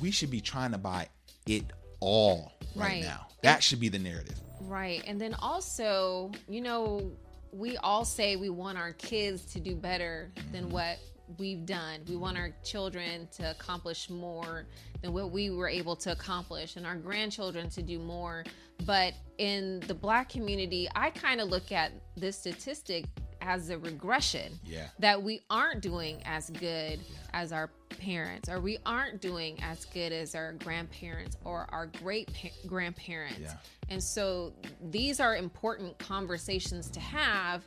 we 0.00 0.10
should 0.10 0.30
be 0.30 0.40
trying 0.40 0.70
to 0.72 0.78
buy 0.78 1.08
it 1.46 1.64
all 2.00 2.52
right, 2.74 2.86
Right. 2.86 3.02
now. 3.02 3.26
That 3.42 3.62
should 3.62 3.80
be 3.80 3.88
the 3.88 3.98
narrative. 3.98 4.40
Right. 4.62 5.02
And 5.06 5.20
then 5.20 5.34
also, 5.34 6.32
you 6.48 6.60
know, 6.60 7.12
we 7.52 7.76
all 7.78 8.04
say 8.04 8.36
we 8.36 8.50
want 8.50 8.78
our 8.78 8.92
kids 8.92 9.44
to 9.52 9.60
do 9.60 9.74
better 9.74 10.30
than 10.52 10.64
mm-hmm. 10.64 10.72
what 10.72 10.98
we've 11.38 11.64
done. 11.66 12.00
We 12.08 12.16
want 12.16 12.36
our 12.36 12.50
children 12.64 13.28
to 13.36 13.50
accomplish 13.50 14.10
more 14.10 14.66
than 15.02 15.12
what 15.12 15.30
we 15.30 15.50
were 15.50 15.68
able 15.68 15.96
to 15.96 16.12
accomplish 16.12 16.76
and 16.76 16.86
our 16.86 16.96
grandchildren 16.96 17.68
to 17.70 17.82
do 17.82 17.98
more. 17.98 18.44
But 18.84 19.14
in 19.38 19.80
the 19.86 19.94
black 19.94 20.28
community, 20.28 20.88
I 20.94 21.10
kind 21.10 21.40
of 21.40 21.48
look 21.48 21.72
at 21.72 21.92
this 22.16 22.36
statistic 22.36 23.06
as 23.46 23.70
a 23.70 23.78
regression 23.78 24.58
Yeah. 24.64 24.88
that 24.98 25.22
we 25.22 25.40
aren't 25.48 25.80
doing 25.80 26.20
as 26.24 26.50
good 26.50 26.98
as 27.32 27.52
our 27.52 27.68
parents 28.00 28.48
or 28.48 28.60
we 28.60 28.78
aren't 28.84 29.20
doing 29.20 29.62
as 29.62 29.84
good 29.86 30.12
as 30.12 30.34
our 30.34 30.54
grandparents 30.54 31.36
or 31.44 31.66
our 31.70 31.86
great 31.86 32.28
pa- 32.34 32.48
grandparents 32.66 33.38
Yeah. 33.40 33.54
and 33.88 34.02
so 34.02 34.52
these 34.90 35.20
are 35.20 35.36
important 35.36 35.96
conversations 35.98 36.90
to 36.90 37.00
have 37.00 37.62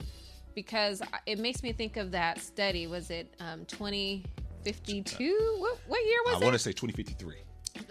because 0.54 1.02
it 1.26 1.40
makes 1.40 1.64
me 1.64 1.72
think 1.72 1.96
of 1.96 2.12
that 2.12 2.40
study 2.40 2.86
was 2.86 3.10
it 3.10 3.34
um, 3.40 3.64
2052 3.66 5.56
what, 5.60 5.80
what 5.88 6.06
year 6.06 6.18
was 6.26 6.34
it? 6.36 6.42
I 6.42 6.46
want 6.46 6.54
to 6.54 6.60
say 6.60 6.72
2053. 6.74 7.36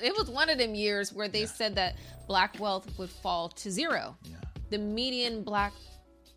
it 0.03 0.14
was 0.16 0.29
one 0.31 0.51
of 0.51 0.59
them 0.59 0.74
years 0.74 1.12
where 1.12 1.29
they 1.29 1.46
said 1.46 1.74
that 1.77 1.96
black 2.27 2.61
wealth 2.61 2.87
would 2.98 3.11
fall 3.11 3.48
to 3.48 3.70
zero 3.70 4.16
Yeah. 4.24 4.37
the 4.70 4.79
median 4.79 5.42
black 5.42 5.72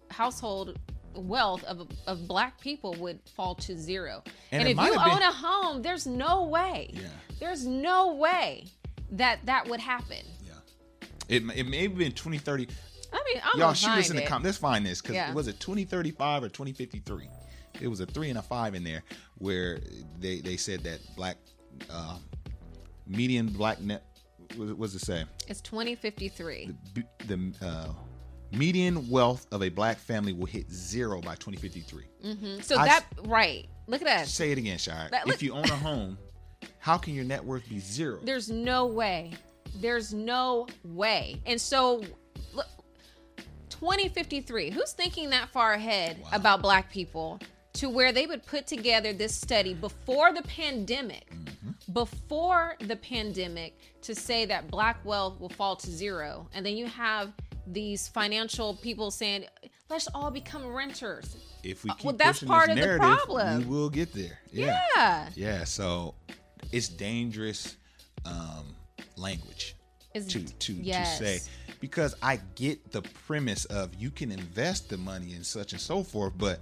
household 0.09 0.77
wealth 1.15 1.63
of 1.65 1.87
of 2.07 2.27
black 2.27 2.59
people 2.61 2.93
would 2.95 3.19
fall 3.35 3.55
to 3.55 3.77
zero. 3.77 4.23
And 4.51 4.61
And, 4.61 4.69
if 4.69 4.77
you 4.77 4.93
have 4.93 5.05
been- 5.05 5.13
own 5.15 5.21
a 5.21 5.31
home, 5.31 5.81
there's 5.81 6.05
no 6.07 6.43
way. 6.45 6.91
Yeah. 6.93 7.01
There's 7.39 7.65
no 7.65 8.15
way 8.15 8.65
that 9.11 9.45
that 9.45 9.67
would 9.67 9.79
happen. 9.79 10.25
Yeah. 10.45 10.53
It, 11.27 11.43
it 11.55 11.67
may 11.67 11.83
have 11.83 11.97
been 11.97 12.11
2030. 12.11 12.67
I 13.13 13.23
mean, 13.25 13.41
I'm 13.43 13.59
Y'all 13.59 13.73
shoot 13.73 13.89
us 13.89 14.09
in 14.09 14.15
the 14.15 14.21
comments. 14.21 14.45
Let's 14.45 14.57
find 14.57 14.85
this 14.85 15.01
because 15.01 15.15
Yeah. 15.15 15.33
was 15.33 15.47
it 15.47 15.59
2035 15.59 16.43
or 16.43 16.49
2053? 16.49 17.27
It 17.81 17.87
was 17.87 17.99
a 17.99 18.05
three 18.05 18.29
and 18.29 18.37
a 18.37 18.41
five 18.41 18.73
in 18.75 18.83
there 18.83 19.03
where 19.37 19.79
they 20.19 20.39
they 20.39 20.55
said 20.57 20.83
that 20.83 20.99
black 21.15 21.37
uh, 21.89 22.17
median 23.07 23.47
black 23.47 23.81
net. 23.81 24.03
What 24.55 24.77
was 24.77 24.93
it 24.95 25.01
say? 25.01 25.23
It's 25.47 25.61
2053. 25.61 26.71
B- 26.93 27.03
The 27.25 27.53
uh, 27.61 27.87
median 28.51 29.09
wealth 29.09 29.47
of 29.51 29.63
a 29.63 29.69
black 29.69 29.97
family 29.97 30.33
will 30.33 30.45
hit 30.45 30.69
zero 30.71 31.21
by 31.21 31.35
2053. 31.35 32.03
Mm-hmm. 32.25 32.61
So 32.61 32.77
I- 32.77 32.85
that 32.85 33.05
right. 33.25 33.67
Look 33.87 34.01
at 34.01 34.07
that. 34.07 34.27
Say 34.27 34.51
it 34.51 34.57
again, 34.57 34.77
Shira. 34.77 35.07
That- 35.11 35.27
if 35.27 35.41
you 35.43 35.53
own 35.53 35.65
a 35.65 35.75
home, 35.75 36.17
how 36.79 36.97
can 36.97 37.13
your 37.13 37.25
net 37.25 37.43
worth 37.43 37.67
be 37.67 37.79
zero? 37.79 38.19
There's 38.23 38.49
no 38.49 38.85
way. 38.85 39.33
There's 39.79 40.13
no 40.13 40.67
way. 40.83 41.41
And 41.45 41.59
so, 41.59 42.03
look, 42.53 42.67
2053. 43.69 44.69
Who's 44.69 44.93
thinking 44.93 45.29
that 45.31 45.49
far 45.49 45.73
ahead 45.73 46.17
about 46.31 46.61
black 46.61 46.91
people 46.91 47.39
to 47.73 47.89
where 47.89 48.11
they 48.11 48.25
would 48.25 48.45
put 48.45 48.67
together 48.67 49.13
this 49.13 49.33
study 49.33 49.73
before 49.73 50.33
the 50.33 50.43
pandemic? 50.43 51.29
Mm-hmm. 51.31 51.93
Before 51.93 52.75
the 52.79 52.95
pandemic 52.95 53.77
to 54.03 54.15
say 54.15 54.45
that 54.45 54.69
black 54.69 55.03
wealth 55.03 55.39
will 55.39 55.49
fall 55.49 55.75
to 55.77 55.89
zero. 55.89 56.47
And 56.53 56.65
then 56.65 56.77
you 56.77 56.85
have 56.85 57.33
these 57.67 58.07
financial 58.07 58.73
people 58.75 59.11
saying, 59.11 59.45
let's 59.89 60.07
all 60.13 60.31
become 60.31 60.65
renters. 60.65 61.35
if 61.63 61.83
we 61.83 61.89
Uh, 61.91 61.93
keep 61.95 62.05
well, 62.05 62.15
that's 62.15 62.43
part 62.43 62.69
this 62.69 62.77
of 62.85 62.91
the 62.93 62.97
problem. 62.97 63.59
we 63.59 63.65
will 63.65 63.89
get 63.89 64.13
there. 64.13 64.39
Yeah. 64.51 65.29
Yeah, 65.35 65.63
so 65.63 66.15
it's 66.71 66.87
dangerous 66.89 67.77
um, 68.25 68.75
language 69.15 69.75
Is- 70.13 70.27
to 70.27 70.43
to 70.43 70.73
yes. 70.73 71.17
to 71.19 71.25
say 71.25 71.49
because 71.79 72.15
I 72.21 72.37
get 72.55 72.91
the 72.91 73.01
premise 73.01 73.65
of 73.65 73.93
you 73.95 74.11
can 74.11 74.31
invest 74.31 74.89
the 74.89 74.97
money 74.97 75.33
and 75.33 75.45
such 75.45 75.71
and 75.73 75.81
so 75.81 76.03
forth, 76.03 76.33
but 76.37 76.59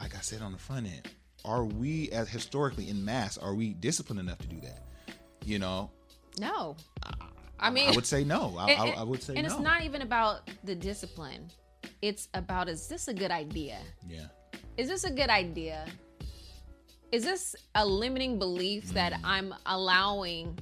like 0.00 0.16
I 0.16 0.20
said 0.20 0.42
on 0.42 0.52
the 0.52 0.58
front 0.58 0.86
end, 0.86 1.08
are 1.44 1.64
we 1.64 2.10
as 2.10 2.28
historically 2.28 2.88
in 2.88 3.04
mass 3.04 3.38
are 3.38 3.54
we 3.54 3.74
disciplined 3.74 4.20
enough 4.20 4.38
to 4.38 4.46
do 4.48 4.60
that? 4.60 4.82
You 5.44 5.58
know, 5.58 5.90
No. 6.38 6.76
I 7.04 7.12
mean, 7.70 7.88
I 7.88 7.92
would 7.94 8.06
say 8.06 8.24
no. 8.24 8.56
I, 8.58 8.70
And- 8.72 8.90
I, 8.90 9.00
I 9.00 9.02
would 9.02 9.22
say 9.22 9.34
no. 9.34 9.38
and 9.40 9.48
no. 9.48 9.54
it's 9.54 9.62
not 9.62 9.82
even 9.82 10.02
about 10.02 10.48
the 10.64 10.74
discipline. 10.74 11.48
It's 12.00 12.28
about 12.34 12.68
is 12.68 12.88
this 12.88 13.08
a 13.08 13.14
good 13.14 13.30
idea? 13.30 13.78
yeah, 14.08 14.26
Is 14.76 14.88
this 14.88 15.04
a 15.04 15.10
good 15.10 15.30
idea? 15.30 15.86
Is 17.12 17.24
this 17.24 17.54
a 17.74 17.84
limiting 17.86 18.38
belief 18.38 18.92
that 18.94 19.12
Mm. 19.12 19.20
I'm 19.24 19.54
allowing, 19.66 20.58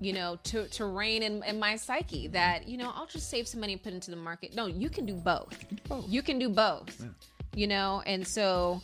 you 0.00 0.12
know, 0.12 0.38
to 0.44 0.68
to 0.68 0.84
reign 0.86 1.22
in, 1.22 1.42
in 1.44 1.58
my 1.58 1.74
psyche? 1.76 2.28
That 2.28 2.68
you 2.68 2.76
know, 2.78 2.92
I'll 2.94 3.06
just 3.06 3.28
save 3.30 3.48
some 3.48 3.60
money 3.60 3.72
and 3.74 3.82
put 3.82 3.92
into 3.92 4.10
the 4.10 4.16
market. 4.16 4.54
No, 4.54 4.66
you 4.66 4.88
can 4.90 5.06
do 5.06 5.14
both. 5.14 5.58
both. 5.88 6.08
You 6.08 6.22
can 6.22 6.38
do 6.38 6.48
both. 6.48 7.04
You 7.54 7.66
know, 7.66 8.02
and 8.06 8.26
so 8.26 8.80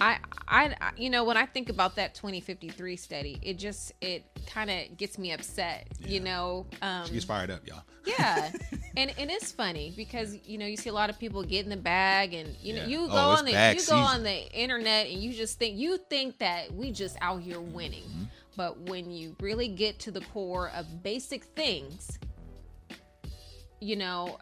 I, 0.00 0.18
I, 0.48 0.74
you 0.96 1.10
know, 1.10 1.24
when 1.24 1.36
I 1.36 1.44
think 1.46 1.68
about 1.68 1.96
that 1.96 2.14
2053 2.14 2.96
study, 2.96 3.38
it 3.42 3.58
just 3.58 3.92
it 4.00 4.24
kind 4.46 4.70
of 4.70 4.96
gets 4.96 5.18
me 5.18 5.32
upset. 5.32 5.88
You 6.00 6.20
know, 6.20 6.66
um, 6.80 7.06
she 7.06 7.12
gets 7.12 7.24
fired 7.26 7.50
up, 7.50 7.66
y'all. 7.66 7.82
yeah, 8.06 8.50
and 8.96 9.12
and 9.18 9.30
it's 9.30 9.52
funny 9.52 9.92
because 9.94 10.36
you 10.46 10.56
know 10.58 10.64
you 10.66 10.76
see 10.78 10.88
a 10.88 10.92
lot 10.94 11.10
of 11.10 11.18
people 11.18 11.42
get 11.42 11.64
in 11.64 11.70
the 11.70 11.76
bag, 11.76 12.32
and 12.34 12.56
you 12.62 12.74
know 12.74 12.82
Yeah. 12.82 12.86
you 12.88 13.04
Oh, 13.04 13.08
go 13.08 13.16
on 13.16 13.44
the 13.44 13.50
you 13.52 13.86
go 13.86 13.96
on 13.96 14.22
the 14.22 14.50
internet 14.58 15.06
and 15.08 15.18
you 15.22 15.32
just 15.34 15.58
think 15.58 15.76
you 15.76 15.98
think 16.08 16.38
that 16.38 16.72
we 16.72 16.92
just 16.92 17.16
out 17.20 17.42
here 17.42 17.60
winning, 17.60 18.04
Mm-hmm. 18.04 18.24
but 18.56 18.80
when 18.88 19.10
you 19.10 19.36
really 19.40 19.68
get 19.68 19.98
to 20.00 20.10
the 20.10 20.20
core 20.22 20.70
of 20.74 21.02
basic 21.02 21.44
things, 21.44 22.18
you 23.80 23.96
know, 23.96 24.38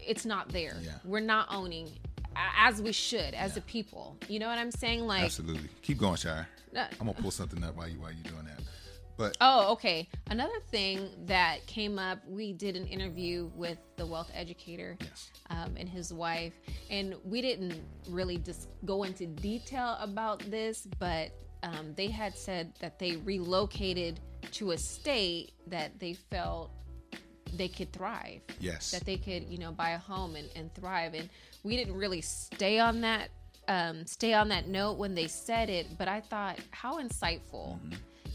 it's 0.00 0.24
not 0.24 0.48
there. 0.50 0.76
Yeah. 0.82 0.92
We're 1.04 1.20
not 1.20 1.48
owning 1.50 1.90
as 2.58 2.80
we 2.82 2.92
should 2.92 3.34
as 3.34 3.56
a 3.56 3.60
people. 3.62 4.16
You 4.28 4.38
know 4.38 4.48
what 4.48 4.58
I'm 4.58 4.70
saying? 4.70 5.06
Like, 5.06 5.24
Absolutely. 5.24 5.68
Keep 5.82 5.98
going, 5.98 6.16
Shira. 6.16 6.46
Uh, 6.76 6.84
I'm 7.00 7.06
gonna 7.06 7.14
pull 7.14 7.30
something 7.30 7.62
up 7.64 7.76
while 7.76 7.88
you 7.88 8.00
while 8.00 8.12
you're 8.12 8.32
doing 8.32 8.44
that. 8.46 8.60
But 9.16 9.36
Oh, 9.40 9.72
okay. 9.72 10.08
Another 10.30 10.60
thing 10.70 11.08
that 11.24 11.66
came 11.66 11.98
up, 11.98 12.18
we 12.28 12.52
did 12.52 12.76
an 12.76 12.86
interview 12.86 13.50
with 13.54 13.78
the 13.96 14.04
wealth 14.04 14.30
educator 14.34 14.98
Yes. 15.00 15.30
um, 15.48 15.74
and 15.78 15.88
his 15.88 16.12
wife, 16.12 16.52
and 16.90 17.14
we 17.24 17.40
didn't 17.40 17.80
really 18.08 18.36
just 18.36 18.68
go 18.84 19.04
into 19.04 19.26
detail 19.26 19.96
about 20.00 20.40
this, 20.50 20.86
but 20.98 21.30
um, 21.62 21.94
they 21.96 22.08
had 22.08 22.36
said 22.36 22.74
that 22.80 22.98
they 22.98 23.16
relocated 23.16 24.20
to 24.52 24.72
a 24.72 24.78
state 24.78 25.52
that 25.66 25.98
they 25.98 26.12
felt 26.12 26.70
they 27.54 27.68
could 27.68 27.92
thrive. 27.92 28.42
Yes. 28.60 28.90
That 28.90 29.06
they 29.06 29.16
could, 29.16 29.44
you 29.44 29.56
know, 29.56 29.72
buy 29.72 29.90
a 29.90 29.98
home 29.98 30.36
and, 30.36 30.50
and 30.56 30.74
thrive. 30.74 31.14
And 31.14 31.28
we 31.66 31.76
didn't 31.76 31.94
really 31.96 32.20
stay 32.20 32.78
on 32.78 33.00
that 33.02 33.28
um, 33.68 34.06
stay 34.06 34.32
on 34.32 34.48
that 34.50 34.68
note 34.68 34.96
when 34.96 35.12
they 35.16 35.26
said 35.26 35.68
it, 35.68 35.98
but 35.98 36.06
I 36.06 36.20
thought 36.20 36.60
how 36.70 37.00
insightful 37.02 37.80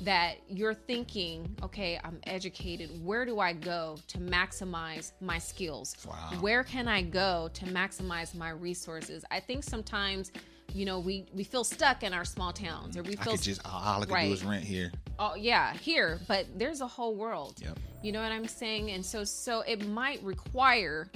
that 0.01 0.33
you're 0.49 0.73
thinking, 0.73 1.55
okay, 1.63 1.97
I'm 2.03 2.19
educated. 2.25 2.89
Where 3.05 3.23
do 3.25 3.39
I 3.39 3.53
go 3.53 3.95
to 4.07 4.17
maximize 4.17 5.13
my 5.21 5.37
skills? 5.37 5.95
Wow. 6.05 6.31
Where 6.41 6.63
can 6.65 6.89
I 6.89 7.01
go 7.03 7.49
to 7.53 7.65
maximize 7.67 8.35
my 8.35 8.49
resources? 8.49 9.23
I 9.31 9.39
think 9.39 9.63
sometimes, 9.63 10.33
you 10.73 10.83
know, 10.85 10.99
we 10.99 11.25
we 11.33 11.45
feel 11.45 11.63
stuck 11.63 12.03
in 12.03 12.13
our 12.13 12.25
small 12.25 12.51
towns, 12.51 12.97
or 12.97 13.03
we 13.03 13.15
I 13.17 13.23
feel 13.23 13.33
could 13.37 13.41
just 13.43 13.61
all 13.65 14.01
I 14.01 14.05
could 14.05 14.11
Right. 14.11 14.27
do 14.27 14.33
is 14.33 14.43
rent 14.43 14.65
here. 14.65 14.91
oh 15.19 15.35
yeah 15.35 15.73
here 15.75 16.19
but 16.27 16.45
there's 16.57 16.81
a 16.81 16.87
whole 16.87 17.15
world 17.15 17.55
Yep. 17.63 17.77
you 18.03 18.11
know 18.11 18.21
what 18.23 18.31
i'm 18.31 18.47
saying 18.47 18.91
and 18.91 19.05
so 19.05 19.23
so 19.23 19.61
it 19.61 19.85
might 19.87 20.21
require 20.23 21.11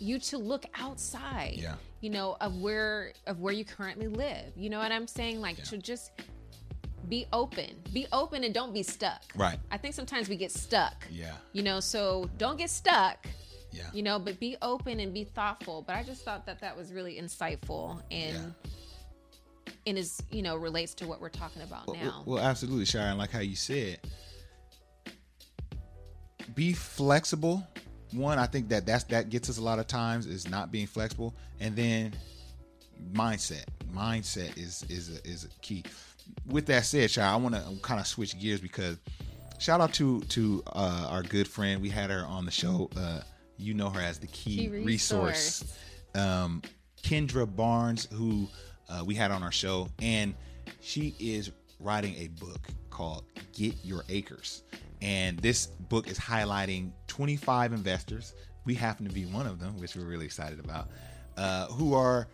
you 0.00 0.18
to 0.18 0.38
look 0.38 0.64
outside 0.74 1.54
Yeah. 1.56 1.74
you 2.00 2.10
know 2.10 2.36
of 2.40 2.56
where 2.60 3.12
of 3.26 3.40
where 3.40 3.52
you 3.52 3.64
currently 3.64 4.08
live 4.08 4.46
you 4.56 4.70
know 4.70 4.78
what 4.78 4.90
i'm 4.92 5.06
saying 5.06 5.40
like 5.40 5.58
Yeah. 5.58 5.64
to 5.64 5.78
just 5.78 6.10
be 7.08 7.26
open 7.32 7.70
be 7.92 8.06
open 8.12 8.44
and 8.44 8.54
don't 8.54 8.72
be 8.72 8.82
stuck 8.82 9.22
Right. 9.36 9.58
i 9.70 9.76
think 9.76 9.94
sometimes 9.94 10.28
we 10.28 10.36
get 10.36 10.50
stuck 10.52 11.06
Yeah. 11.10 11.34
you 11.52 11.62
know 11.62 11.80
so 11.80 12.28
don't 12.38 12.56
get 12.56 12.70
stuck 12.70 13.26
Yeah. 13.72 13.84
you 13.92 14.02
know 14.02 14.18
but 14.18 14.40
be 14.40 14.56
open 14.62 15.00
and 15.00 15.12
be 15.12 15.24
thoughtful 15.24 15.82
but 15.86 15.96
i 15.96 16.02
just 16.02 16.24
thought 16.24 16.46
that 16.46 16.60
that 16.60 16.76
was 16.76 16.92
really 16.92 17.16
insightful 17.20 18.02
and 18.10 18.54
and 19.86 19.96
is 19.98 20.22
you 20.30 20.42
know 20.42 20.56
relates 20.56 20.94
to 20.94 21.06
what 21.06 21.20
we're 21.20 21.28
talking 21.30 21.62
about 21.62 21.86
Well, 21.86 21.96
now 21.96 22.22
well, 22.26 22.38
absolutely, 22.42 22.84
Sharon. 22.84 23.16
Like 23.16 23.30
how 23.30 23.38
you 23.40 23.56
said, 23.56 23.98
be 26.54 26.72
flexible. 26.74 27.66
One, 28.12 28.38
I 28.38 28.46
think 28.46 28.68
that 28.70 28.86
that's 28.86 29.04
that 29.04 29.30
gets 29.30 29.48
us 29.48 29.58
a 29.58 29.62
lot 29.62 29.78
of 29.78 29.86
times 29.86 30.26
is 30.26 30.48
not 30.48 30.72
being 30.72 30.86
flexible, 30.86 31.34
and 31.60 31.76
then 31.76 32.14
mindset. 33.12 33.64
Mindset 33.94 34.56
is 34.58 34.84
is 34.88 35.16
a, 35.18 35.28
is 35.28 35.44
a 35.44 35.48
key. 35.60 35.84
With 36.46 36.66
that 36.66 36.84
said, 36.84 37.10
Sharon, 37.10 37.30
I 37.30 37.36
want 37.36 37.54
to 37.54 37.62
kind 37.82 38.00
of 38.00 38.06
switch 38.06 38.38
gears 38.38 38.60
because 38.60 38.98
shout 39.58 39.80
out 39.80 39.92
to 39.94 40.20
to 40.20 40.62
uh, 40.68 41.06
our 41.10 41.22
good 41.22 41.46
friend. 41.48 41.80
We 41.80 41.88
had 41.88 42.10
her 42.10 42.24
on 42.26 42.44
the 42.44 42.50
show. 42.50 42.90
Uh, 42.96 43.20
you 43.56 43.74
know 43.74 43.90
her 43.90 44.00
as 44.00 44.18
the 44.18 44.26
key, 44.28 44.56
Key 44.56 44.68
resource. 44.68 45.62
resource. 45.62 45.78
Um, 46.14 46.62
Kendra 47.02 47.46
Barnes, 47.46 48.08
who 48.12 48.48
uh, 48.88 49.02
we 49.04 49.14
had 49.14 49.30
on 49.30 49.42
our 49.42 49.52
show, 49.52 49.88
and 50.00 50.34
she 50.80 51.14
is 51.20 51.50
writing 51.78 52.14
a 52.16 52.28
book 52.28 52.60
called 52.90 53.24
Get 53.52 53.74
Your 53.84 54.04
Acres. 54.08 54.62
And 55.02 55.38
this 55.38 55.66
book 55.66 56.08
is 56.08 56.18
highlighting 56.18 56.92
25 57.06 57.72
investors. 57.72 58.34
We 58.64 58.74
happen 58.74 59.06
to 59.06 59.12
be 59.12 59.24
one 59.24 59.46
of 59.46 59.58
them, 59.58 59.78
which 59.78 59.96
we're 59.96 60.04
really 60.04 60.26
excited 60.26 60.60
about, 60.60 60.88
uh, 61.36 61.66
who 61.66 61.94
are 61.94 62.28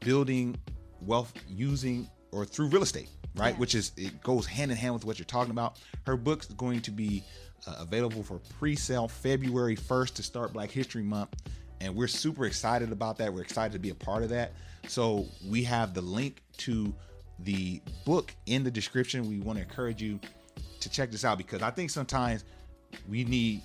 building 0.00 0.58
wealth 1.00 1.32
using 1.48 2.08
or 2.32 2.44
through 2.44 2.68
real 2.68 2.82
estate, 2.82 3.08
right? 3.34 3.54
Yeah. 3.54 3.58
Which 3.58 3.74
is, 3.74 3.92
it 3.96 4.20
goes 4.22 4.46
hand 4.46 4.70
in 4.70 4.76
hand 4.76 4.94
with 4.94 5.04
what 5.04 5.18
you're 5.18 5.26
talking 5.26 5.50
about. 5.50 5.78
Her 6.06 6.16
book's 6.16 6.46
going 6.46 6.80
to 6.82 6.90
be 6.90 7.24
uh, 7.66 7.76
available 7.80 8.22
for 8.22 8.38
pre 8.58 8.76
sale 8.76 9.08
February 9.08 9.76
1st 9.76 10.14
to 10.14 10.22
start 10.22 10.52
Black 10.52 10.70
History 10.70 11.02
Month. 11.02 11.34
And 11.80 11.94
we're 11.94 12.08
super 12.08 12.44
excited 12.44 12.92
about 12.92 13.16
that. 13.18 13.32
We're 13.32 13.42
excited 13.42 13.72
to 13.72 13.78
be 13.78 13.90
a 13.90 13.94
part 13.94 14.22
of 14.22 14.28
that. 14.28 14.52
So 14.86 15.26
we 15.48 15.64
have 15.64 15.94
the 15.94 16.02
link 16.02 16.42
to 16.58 16.94
the 17.40 17.80
book 18.04 18.34
in 18.46 18.64
the 18.64 18.70
description. 18.70 19.28
We 19.28 19.40
want 19.40 19.58
to 19.58 19.64
encourage 19.64 20.02
you 20.02 20.20
to 20.80 20.90
check 20.90 21.10
this 21.10 21.24
out 21.24 21.38
because 21.38 21.62
I 21.62 21.70
think 21.70 21.90
sometimes 21.90 22.44
we 23.08 23.24
need 23.24 23.62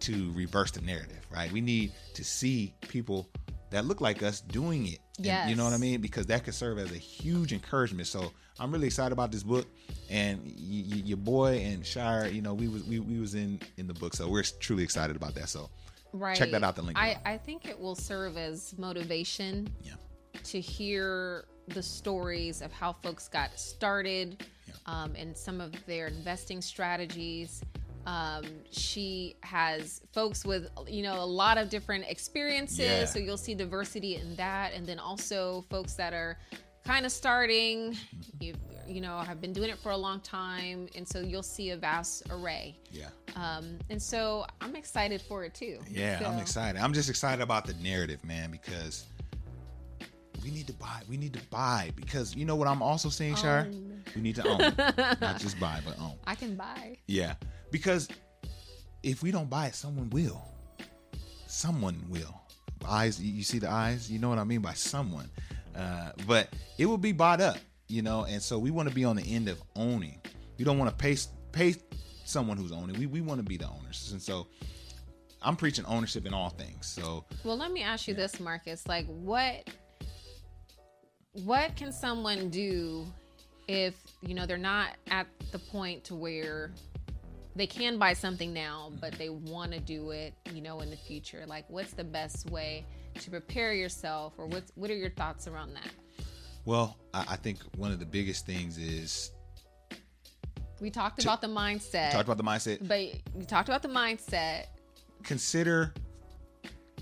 to 0.00 0.32
reverse 0.34 0.70
the 0.70 0.80
narrative, 0.80 1.26
right? 1.30 1.50
We 1.52 1.60
need 1.60 1.92
to 2.14 2.24
see 2.24 2.74
people 2.80 3.28
that 3.70 3.84
look 3.84 4.00
like 4.00 4.22
us 4.22 4.40
doing 4.40 4.86
it. 4.86 4.98
And 5.24 5.48
you 5.48 5.56
know 5.56 5.64
what 5.64 5.72
I 5.72 5.78
mean? 5.78 6.00
Because 6.00 6.26
that 6.26 6.44
could 6.44 6.54
serve 6.54 6.78
as 6.78 6.90
a 6.90 6.96
huge 6.96 7.52
encouragement. 7.52 8.08
So 8.08 8.32
I'm 8.58 8.72
really 8.72 8.86
excited 8.86 9.12
about 9.12 9.30
this 9.32 9.42
book, 9.42 9.66
and 10.10 10.40
y- 10.44 10.84
y- 10.90 11.02
your 11.04 11.16
boy 11.16 11.58
and 11.58 11.86
Shira, 11.86 12.28
you 12.28 12.42
know, 12.42 12.54
we 12.54 12.68
was 12.68 12.84
we, 12.84 12.98
we 12.98 13.18
was 13.18 13.34
in 13.34 13.60
in 13.76 13.86
the 13.86 13.94
book, 13.94 14.14
so 14.14 14.28
we're 14.28 14.42
truly 14.42 14.82
excited 14.82 15.16
about 15.16 15.34
that. 15.36 15.48
So 15.48 15.70
right 16.12 16.36
check 16.36 16.50
that 16.50 16.62
out, 16.62 16.76
the 16.76 16.82
link 16.82 16.98
I. 16.98 17.18
I 17.24 17.38
think 17.38 17.66
it 17.66 17.78
will 17.78 17.94
serve 17.94 18.36
as 18.36 18.74
motivation 18.76 19.68
yeah, 19.82 19.92
to 20.44 20.60
hear 20.60 21.44
the 21.68 21.82
stories 21.82 22.60
of 22.60 22.72
how 22.72 22.92
folks 22.92 23.28
got 23.28 23.58
started 23.58 24.44
um, 24.86 25.14
and 25.16 25.36
some 25.36 25.60
of 25.60 25.72
their 25.86 26.06
investing 26.08 26.60
strategies. 26.60 27.62
Um, 28.06 28.44
she 28.70 29.36
has 29.40 30.02
folks 30.12 30.44
with 30.44 30.68
you 30.86 31.02
know 31.02 31.22
a 31.22 31.24
lot 31.24 31.56
of 31.56 31.70
different 31.70 32.04
experiences, 32.08 32.78
Yeah. 32.78 33.04
so 33.06 33.18
you'll 33.18 33.38
see 33.38 33.54
diversity 33.54 34.16
in 34.16 34.36
that, 34.36 34.74
and 34.74 34.86
then 34.86 34.98
also 34.98 35.64
folks 35.70 35.94
that 35.94 36.12
are 36.12 36.38
kind 36.84 37.06
of 37.06 37.12
starting, 37.12 37.96
you 38.40 38.54
you 38.86 39.00
know, 39.00 39.16
have 39.20 39.40
been 39.40 39.54
doing 39.54 39.70
it 39.70 39.78
for 39.78 39.92
a 39.92 39.96
long 39.96 40.20
time, 40.20 40.86
and 40.94 41.08
so 41.08 41.20
you'll 41.20 41.42
see 41.42 41.70
a 41.70 41.76
vast 41.78 42.24
array. 42.30 42.76
Yeah. 42.92 43.06
Um, 43.34 43.78
and 43.88 44.00
so 44.00 44.44
I'm 44.60 44.76
excited 44.76 45.22
for 45.22 45.42
it 45.44 45.54
too. 45.54 45.78
Yeah, 45.90 46.20
I'm 46.22 46.38
excited. 46.38 46.78
I'm 46.78 46.92
just 46.92 47.08
excited 47.08 47.40
about 47.42 47.64
the 47.64 47.72
narrative, 47.82 48.22
man, 48.22 48.50
because 48.50 49.06
we 50.44 50.50
need 50.50 50.66
to 50.66 50.74
buy. 50.74 51.00
We 51.08 51.16
need 51.16 51.32
to 51.32 51.40
buy 51.48 51.92
because 51.96 52.36
you 52.36 52.44
know 52.44 52.56
what 52.56 52.68
I'm 52.68 52.82
also 52.82 53.08
saying, 53.08 53.36
Shire? 53.36 53.70
We 54.14 54.22
need 54.22 54.36
to 54.36 54.46
own, 54.48 54.58
not 55.20 55.38
just 55.40 55.58
buy, 55.58 55.80
but 55.84 55.98
own. 55.98 56.16
I 56.26 56.34
can 56.34 56.54
buy. 56.56 56.98
Yeah, 57.06 57.34
because 57.70 58.08
if 59.02 59.22
we 59.22 59.30
don't 59.30 59.50
buy 59.50 59.66
it, 59.66 59.74
someone 59.74 60.10
will. 60.10 60.42
Someone 61.46 62.02
will. 62.08 62.40
Eyes, 62.86 63.20
you 63.20 63.32
you 63.32 63.42
see 63.42 63.58
the 63.58 63.70
eyes. 63.70 64.10
You 64.10 64.18
know 64.18 64.28
what 64.28 64.38
I 64.38 64.44
mean 64.44 64.60
by 64.60 64.74
someone. 64.74 65.30
Uh, 65.74 66.12
but 66.26 66.48
it 66.78 66.86
will 66.86 66.98
be 66.98 67.12
bought 67.12 67.40
up, 67.40 67.56
you 67.88 68.02
know. 68.02 68.24
And 68.24 68.42
so 68.42 68.58
we 68.58 68.70
want 68.70 68.88
to 68.88 68.94
be 68.94 69.04
on 69.04 69.16
the 69.16 69.22
end 69.22 69.48
of 69.48 69.62
owning. 69.74 70.20
We 70.58 70.64
don't 70.64 70.78
want 70.78 70.90
to 70.90 70.96
pay 70.96 71.16
pay 71.52 71.74
someone 72.24 72.56
who's 72.56 72.72
owning. 72.72 72.98
We 72.98 73.06
we 73.06 73.20
want 73.20 73.38
to 73.40 73.44
be 73.44 73.56
the 73.56 73.68
owners. 73.68 74.10
And 74.12 74.20
so 74.20 74.46
I'm 75.42 75.56
preaching 75.56 75.84
ownership 75.86 76.26
in 76.26 76.34
all 76.34 76.50
things. 76.50 76.86
So 76.86 77.24
Well, 77.44 77.56
let 77.56 77.72
me 77.72 77.82
ask 77.82 78.08
you 78.08 78.14
this, 78.14 78.40
Marcus. 78.40 78.86
Like, 78.86 79.06
what 79.06 79.68
what 81.32 81.74
can 81.76 81.92
someone 81.92 82.48
do 82.48 83.06
if 83.68 83.94
you 84.22 84.34
know 84.34 84.46
they're 84.46 84.56
not 84.58 84.90
at 85.10 85.26
the 85.52 85.58
point 85.58 86.04
to 86.04 86.14
where 86.14 86.70
they 87.56 87.66
can 87.66 87.98
buy 87.98 88.12
something 88.14 88.52
now, 88.52 88.90
but 89.00 89.12
they 89.14 89.28
want 89.28 89.72
to 89.72 89.78
do 89.80 90.10
it, 90.10 90.34
you 90.52 90.60
know, 90.60 90.80
in 90.80 90.90
the 90.90 90.96
future? 90.96 91.44
Like, 91.46 91.64
what's 91.68 91.92
the 91.92 92.02
best 92.04 92.50
way 92.50 92.84
to 93.20 93.30
prepare 93.30 93.72
yourself, 93.72 94.32
or 94.38 94.46
what's 94.46 94.72
what 94.74 94.90
are 94.90 94.96
your 94.96 95.10
thoughts 95.10 95.46
around 95.46 95.74
that? 95.74 95.88
well, 96.66 96.96
I, 97.12 97.24
I 97.30 97.36
think 97.36 97.58
one 97.76 97.92
of 97.92 97.98
the 98.00 98.06
biggest 98.06 98.46
things 98.46 98.78
is 98.78 99.30
We 100.80 100.90
talked 100.90 101.22
about 101.22 101.40
the 101.40 101.46
mindset, 101.46 102.10
talked 102.12 102.24
about 102.24 102.38
the 102.38 102.42
mindset. 102.44 102.86
but 102.88 102.98
we 103.34 103.44
talked 103.44 103.68
about 103.68 103.82
the 103.82 103.88
mindset. 103.88 104.66
consider 105.22 105.92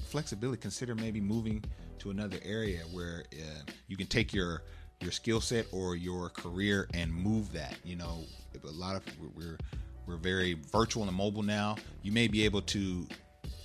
flexibility. 0.04 0.60
Consider 0.60 0.94
maybe 0.94 1.20
moving 1.20 1.64
to 2.00 2.10
another 2.10 2.38
area 2.44 2.80
where 2.92 3.24
uh, 3.32 3.70
you 3.88 3.96
can 3.96 4.06
take 4.06 4.34
your 4.34 4.62
your 5.02 5.12
skill 5.12 5.40
set 5.40 5.66
or 5.72 5.96
your 5.96 6.28
career 6.30 6.88
and 6.94 7.12
move 7.12 7.52
that. 7.52 7.76
You 7.84 7.96
know, 7.96 8.20
a 8.62 8.70
lot 8.70 8.96
of 8.96 9.02
we're 9.36 9.58
we're 10.06 10.16
very 10.16 10.56
virtual 10.72 11.04
and 11.04 11.14
mobile 11.14 11.42
now. 11.42 11.76
You 12.02 12.12
may 12.12 12.28
be 12.28 12.44
able 12.44 12.62
to 12.62 13.06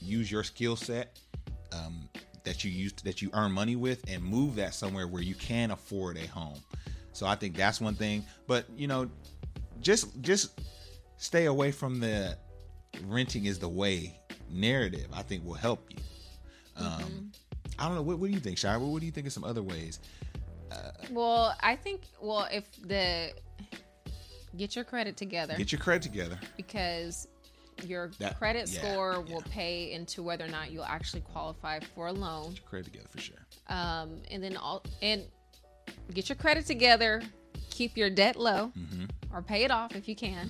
use 0.02 0.32
your 0.32 0.44
skill 0.44 0.76
set 0.76 1.20
um, 1.74 2.10
that 2.44 2.64
you 2.64 2.72
use 2.72 2.94
that 3.04 3.22
you 3.22 3.30
earn 3.34 3.52
money 3.52 3.76
with 3.76 4.04
and 4.10 4.24
move 4.24 4.56
that 4.56 4.74
somewhere 4.74 5.08
where 5.08 5.22
you 5.22 5.36
can 5.36 5.72
afford 5.72 6.18
a 6.18 6.28
home. 6.28 6.60
So 7.14 7.26
I 7.26 7.36
think 7.36 7.56
that's 7.56 7.82
one 7.82 7.96
thing. 7.96 8.26
But 8.48 8.66
you 8.76 8.88
know, 8.88 9.10
just 9.82 10.22
just 10.22 10.62
stay 11.18 11.46
away 11.46 11.72
from 11.72 12.00
the 12.00 12.38
renting 13.06 13.46
is 13.46 13.60
the 13.60 13.70
way 13.70 14.20
narrative. 14.50 15.08
I 15.14 15.22
think 15.24 15.46
will 15.46 15.54
help 15.54 15.90
you. 15.90 15.98
Um, 16.78 17.32
I 17.80 17.86
don't 17.88 17.96
know. 17.96 18.02
What, 18.02 18.20
what 18.20 18.28
do 18.28 18.34
you 18.34 18.40
think, 18.40 18.58
Shira? 18.58 18.80
What, 18.80 18.90
what 18.90 19.00
do 19.00 19.06
you 19.06 19.12
think 19.12 19.28
of 19.28 19.34
some 19.34 19.44
other 19.44 19.64
ways? 19.64 20.00
Well, 21.12 21.56
I 21.62 21.76
think 21.76 22.02
well 22.22 22.48
if 22.52 22.66
the 22.88 23.32
get 24.56 24.76
your 24.76 24.86
credit 24.86 25.18
together. 25.18 25.56
Get 25.56 25.72
your 25.72 25.80
credit 25.80 26.02
together. 26.04 26.40
because 26.56 27.28
your 27.86 28.10
That- 28.18 28.38
credit 28.40 28.68
yeah, 28.70 28.80
score 28.80 29.22
will 29.22 29.44
pay 29.44 29.92
into 29.92 30.24
whether 30.24 30.44
or 30.44 30.48
not 30.48 30.72
you'll 30.72 30.84
actually 30.86 31.22
qualify 31.22 31.80
for 31.94 32.08
a 32.08 32.12
loan. 32.14 32.50
Get 32.54 32.60
your 32.62 32.68
credit 32.70 32.86
together 32.86 33.08
for 33.12 33.20
sure. 33.22 33.46
Um, 33.68 34.22
and 34.32 34.42
then 34.44 34.58
all 34.58 34.84
and 35.02 35.24
get 36.14 36.28
your 36.30 36.36
credit 36.38 36.66
together. 36.66 37.22
Keep 37.70 37.96
your 37.98 38.10
debt 38.10 38.36
low, 38.36 38.72
Mm-hmm. 38.76 39.06
or 39.36 39.44
pay 39.44 39.64
it 39.64 39.70
off 39.72 39.96
if 39.96 40.08
you 40.08 40.16
can. 40.16 40.50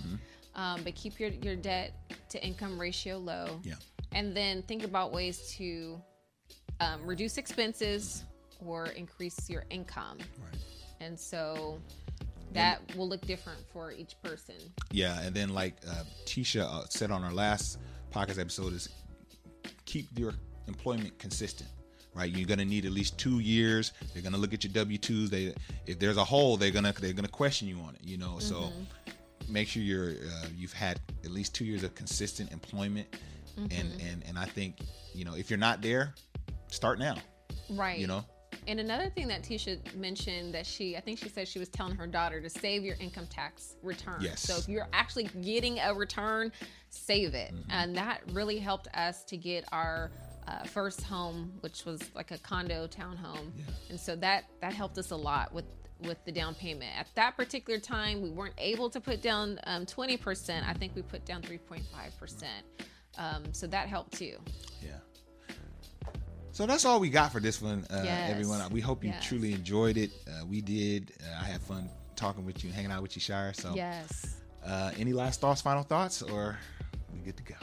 Um, 0.56 0.82
but 0.84 0.96
keep 0.96 1.20
your 1.20 1.30
your 1.30 1.56
debt 1.58 1.94
to 2.30 2.42
income 2.46 2.80
ratio 2.80 3.18
low. 3.18 3.60
Yeah. 3.64 3.76
And 4.14 4.36
then 4.36 4.62
think 4.64 4.86
about 4.86 5.12
ways 5.12 5.54
to 5.58 6.02
um, 6.80 7.06
reduce 7.06 7.38
expenses 7.38 8.24
or 8.66 8.88
increase 8.88 9.50
your 9.50 9.66
income. 9.70 10.18
Right. 10.40 10.60
And 11.00 11.20
so 11.20 11.80
that 12.54 12.82
will 12.96 13.08
look 13.08 13.22
different 13.22 13.60
for 13.72 13.92
each 13.92 14.16
person. 14.24 14.56
Yeah, 14.92 15.20
and 15.22 15.36
then 15.36 15.50
like 15.50 15.76
uh, 15.88 16.04
Tisha 16.26 16.62
uh, 16.62 16.86
said 16.90 17.12
on 17.12 17.24
our 17.24 17.34
last 17.34 17.80
podcast 18.12 18.40
episode 18.40 18.74
is 18.74 18.90
keep 19.86 20.08
your 20.18 20.34
employment 20.68 21.18
consistent. 21.20 21.70
Right, 22.14 22.32
you're 22.32 22.48
gonna 22.48 22.66
need 22.66 22.86
at 22.86 22.92
least 22.92 23.20
two 23.20 23.40
years. 23.40 23.94
They're 24.14 24.24
gonna 24.24 24.38
look 24.38 24.52
at 24.54 24.64
your 24.64 24.74
W 24.74 24.98
twos. 24.98 25.30
They, 25.30 25.54
if 25.86 26.00
there's 26.00 26.18
a 26.18 26.24
hole, 26.24 26.58
they're 26.58 26.72
gonna 26.72 26.94
they're 27.00 27.14
gonna 27.14 27.28
question 27.28 27.68
you 27.68 27.78
on 27.82 27.94
it. 27.94 28.02
You 28.04 28.18
know, 28.18 28.40
so 28.40 28.72
make 29.48 29.68
sure 29.68 29.84
you're 29.84 30.12
uh, 30.12 30.48
you've 30.56 30.74
had 30.74 31.00
at 31.24 31.30
least 31.30 31.54
two 31.54 31.64
years 31.64 31.84
of 31.84 31.94
consistent 31.94 32.52
employment. 32.52 33.08
And 33.58 33.72
and 33.72 34.24
and 34.28 34.38
I 34.38 34.46
think 34.46 34.78
you 35.14 35.26
know 35.26 35.36
if 35.36 35.50
you're 35.50 35.60
not 35.60 35.82
there, 35.82 36.14
start 36.68 37.00
now. 37.00 37.18
Right. 37.70 38.00
You 38.00 38.08
know, 38.08 38.26
And 38.68 38.82
another 38.82 39.10
thing 39.10 39.30
that 39.30 39.44
Tisha 39.44 39.80
mentioned 39.96 40.54
that 40.54 40.66
she, 40.66 40.98
I 40.98 41.00
think 41.00 41.20
she 41.20 41.30
said 41.30 41.48
she 41.48 41.58
was 41.58 41.70
telling 41.70 41.96
her 41.96 42.06
daughter 42.06 42.42
to 42.42 42.50
save 42.50 42.84
your 42.84 42.98
income 43.00 43.26
tax 43.28 43.78
return. 43.82 44.18
Yes. 44.20 44.42
So 44.42 44.58
if 44.58 44.68
you're 44.68 44.90
actually 44.92 45.30
getting 45.42 45.80
a 45.80 45.94
return, 45.94 46.52
save 46.90 47.34
it. 47.34 47.54
And 47.70 47.96
that 47.96 48.22
really 48.34 48.60
helped 48.60 48.90
us 48.94 49.24
to 49.26 49.38
get 49.38 49.64
our 49.72 50.12
uh, 50.48 50.64
first 50.66 51.02
home, 51.02 51.54
which 51.62 51.86
was 51.86 52.02
like 52.14 52.32
a 52.32 52.38
condo 52.40 52.88
townhome. 52.88 53.52
And 53.90 54.00
so 54.00 54.16
that 54.18 54.46
that 54.62 54.74
helped 54.74 54.98
us 54.98 55.12
a 55.12 55.16
lot 55.16 55.54
with 55.54 55.66
with 56.06 56.24
the 56.26 56.32
down 56.32 56.54
payment. 56.54 56.92
At 56.98 57.08
that 57.16 57.36
particular 57.36 57.80
time, 57.80 58.22
we 58.22 58.30
weren't 58.30 58.54
able 58.58 58.90
to 58.90 59.00
put 59.00 59.22
down 59.22 59.60
um, 59.64 59.86
20%. 59.86 60.68
I 60.68 60.74
think 60.74 60.96
we 60.96 61.02
put 61.02 61.26
down 61.26 61.42
3.5%. 61.42 62.44
Um, 63.18 63.44
so 63.52 63.66
that 63.66 63.88
helped 63.88 64.14
too. 64.14 64.38
Yeah. 64.80 64.92
So 66.58 66.66
that's 66.66 66.86
all 66.86 67.00
we 67.00 67.12
got 67.12 67.32
for 67.32 67.40
this 67.40 67.62
one, 67.62 67.86
uh, 67.92 68.02
Yes. 68.04 68.32
everyone. 68.32 68.68
We 68.72 68.82
hope 68.82 69.04
you 69.04 69.12
Yes. 69.12 69.24
truly 69.24 69.54
enjoyed 69.54 69.96
it. 69.96 70.10
Uh, 70.28 70.44
we 70.44 70.60
did. 70.60 71.14
Uh, 71.24 71.40
I 71.40 71.44
had 71.44 71.62
fun 71.62 71.88
talking 72.16 72.46
with 72.48 72.64
you, 72.64 72.72
hanging 72.72 72.90
out 72.90 73.04
with 73.04 73.16
you, 73.16 73.20
Shira. 73.22 73.54
So, 73.54 73.76
Yes. 73.76 74.38
uh, 74.66 74.90
any 74.98 75.14
last 75.14 75.40
thoughts, 75.40 75.62
final 75.62 75.84
thoughts, 75.84 76.24
or 76.24 76.58
we 77.14 77.20
good 77.20 77.38
to 77.38 77.44
go? 77.44 77.54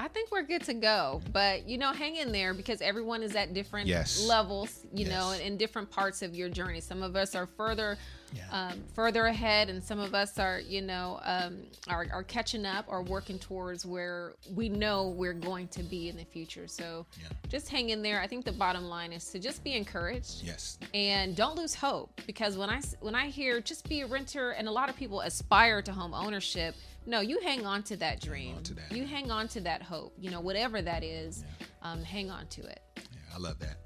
I 0.00 0.08
think 0.08 0.30
we're 0.32 0.44
good 0.44 0.62
to 0.62 0.72
go, 0.72 1.20
but 1.30 1.68
you 1.68 1.76
know, 1.76 1.92
hang 1.92 2.16
in 2.16 2.32
there 2.32 2.54
because 2.54 2.80
everyone 2.80 3.22
is 3.22 3.36
at 3.36 3.52
different 3.52 3.86
Yes. 3.86 4.24
levels, 4.26 4.86
you 4.94 5.04
know, 5.04 5.32
Yes. 5.32 5.40
in 5.40 5.58
different 5.58 5.90
parts 5.90 6.22
of 6.22 6.34
your 6.34 6.48
journey. 6.48 6.80
Some 6.80 7.02
of 7.02 7.16
us 7.16 7.34
are 7.34 7.46
further, 7.46 7.98
Yeah. 8.32 8.46
um, 8.50 8.82
further 8.94 9.26
ahead, 9.26 9.68
and 9.68 9.84
some 9.84 9.98
of 9.98 10.14
us 10.14 10.38
are, 10.38 10.58
you 10.60 10.80
know, 10.80 11.20
um, 11.22 11.66
are, 11.86 12.06
are 12.12 12.22
catching 12.22 12.64
up 12.64 12.86
or 12.88 13.02
working 13.02 13.38
towards 13.38 13.84
where 13.84 14.32
we 14.54 14.70
know 14.70 15.08
we're 15.08 15.34
going 15.34 15.68
to 15.68 15.82
be 15.82 16.08
in 16.08 16.16
the 16.16 16.24
future. 16.24 16.66
So, 16.66 17.04
Yeah. 17.20 17.28
just 17.50 17.68
hang 17.68 17.90
in 17.90 18.00
there. 18.00 18.22
I 18.22 18.26
think 18.26 18.46
the 18.46 18.52
bottom 18.52 18.84
line 18.86 19.12
is 19.12 19.26
to 19.32 19.38
just 19.38 19.62
be 19.62 19.74
encouraged 19.74 20.42
Yes. 20.44 20.78
and 20.94 21.36
don't 21.36 21.56
lose 21.56 21.74
hope 21.74 22.18
because 22.26 22.56
when 22.56 22.70
I 22.70 22.80
when 23.00 23.14
I 23.14 23.28
hear 23.28 23.60
just 23.60 23.86
be 23.86 24.00
a 24.00 24.06
renter 24.06 24.52
and 24.52 24.66
a 24.66 24.70
lot 24.70 24.88
of 24.88 24.96
people 24.96 25.20
aspire 25.20 25.82
to 25.82 25.92
home 25.92 26.14
ownership, 26.14 26.74
no, 27.06 27.20
you 27.20 27.40
hang 27.42 27.66
on 27.66 27.82
to 27.84 27.96
that 27.98 28.20
dream. 28.20 28.56
on 28.56 28.62
to 28.64 28.74
that. 28.74 28.92
You 28.92 29.04
hang 29.06 29.30
on 29.30 29.48
to 29.48 29.60
that 29.62 29.82
hope. 29.82 30.14
You 30.18 30.30
know, 30.30 30.40
whatever 30.40 30.80
that 30.82 31.02
is, 31.02 31.44
um, 31.82 32.02
hang 32.02 32.30
on 32.30 32.46
to 32.48 32.62
it. 32.62 32.80
Yeah, 32.96 33.02
I 33.34 33.38
love 33.38 33.58
that. 33.60 33.76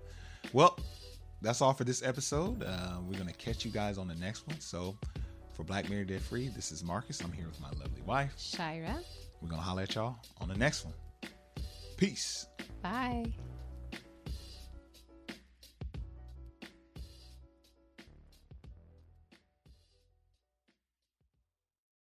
Well, 0.52 0.78
that's 1.42 1.60
all 1.60 1.72
for 1.74 1.84
this 1.84 2.02
episode. 2.02 2.62
Uh, 2.62 2.98
we're 3.06 3.18
gonna 3.18 3.32
catch 3.32 3.64
you 3.64 3.70
guys 3.70 3.98
on 3.98 4.08
the 4.08 4.14
next 4.16 4.46
one. 4.46 4.58
So, 4.60 4.96
for 5.52 5.62
Black 5.64 5.88
Married 5.88 6.08
Debt 6.08 6.20
Free, 6.22 6.48
this 6.48 6.72
is 6.72 6.82
Marcus. 6.82 7.20
I'm 7.22 7.32
here 7.32 7.46
with 7.46 7.60
my 7.60 7.70
lovely 7.80 8.02
wife. 8.02 8.34
Shira, 8.36 8.98
We're 9.40 9.48
gonna 9.48 9.62
holler 9.62 9.82
at 9.82 9.94
y'all 9.94 10.16
on 10.40 10.48
the 10.48 10.56
next 10.56 10.84
one. 10.84 10.94
Peace. 11.96 12.46
bye. 12.82 13.24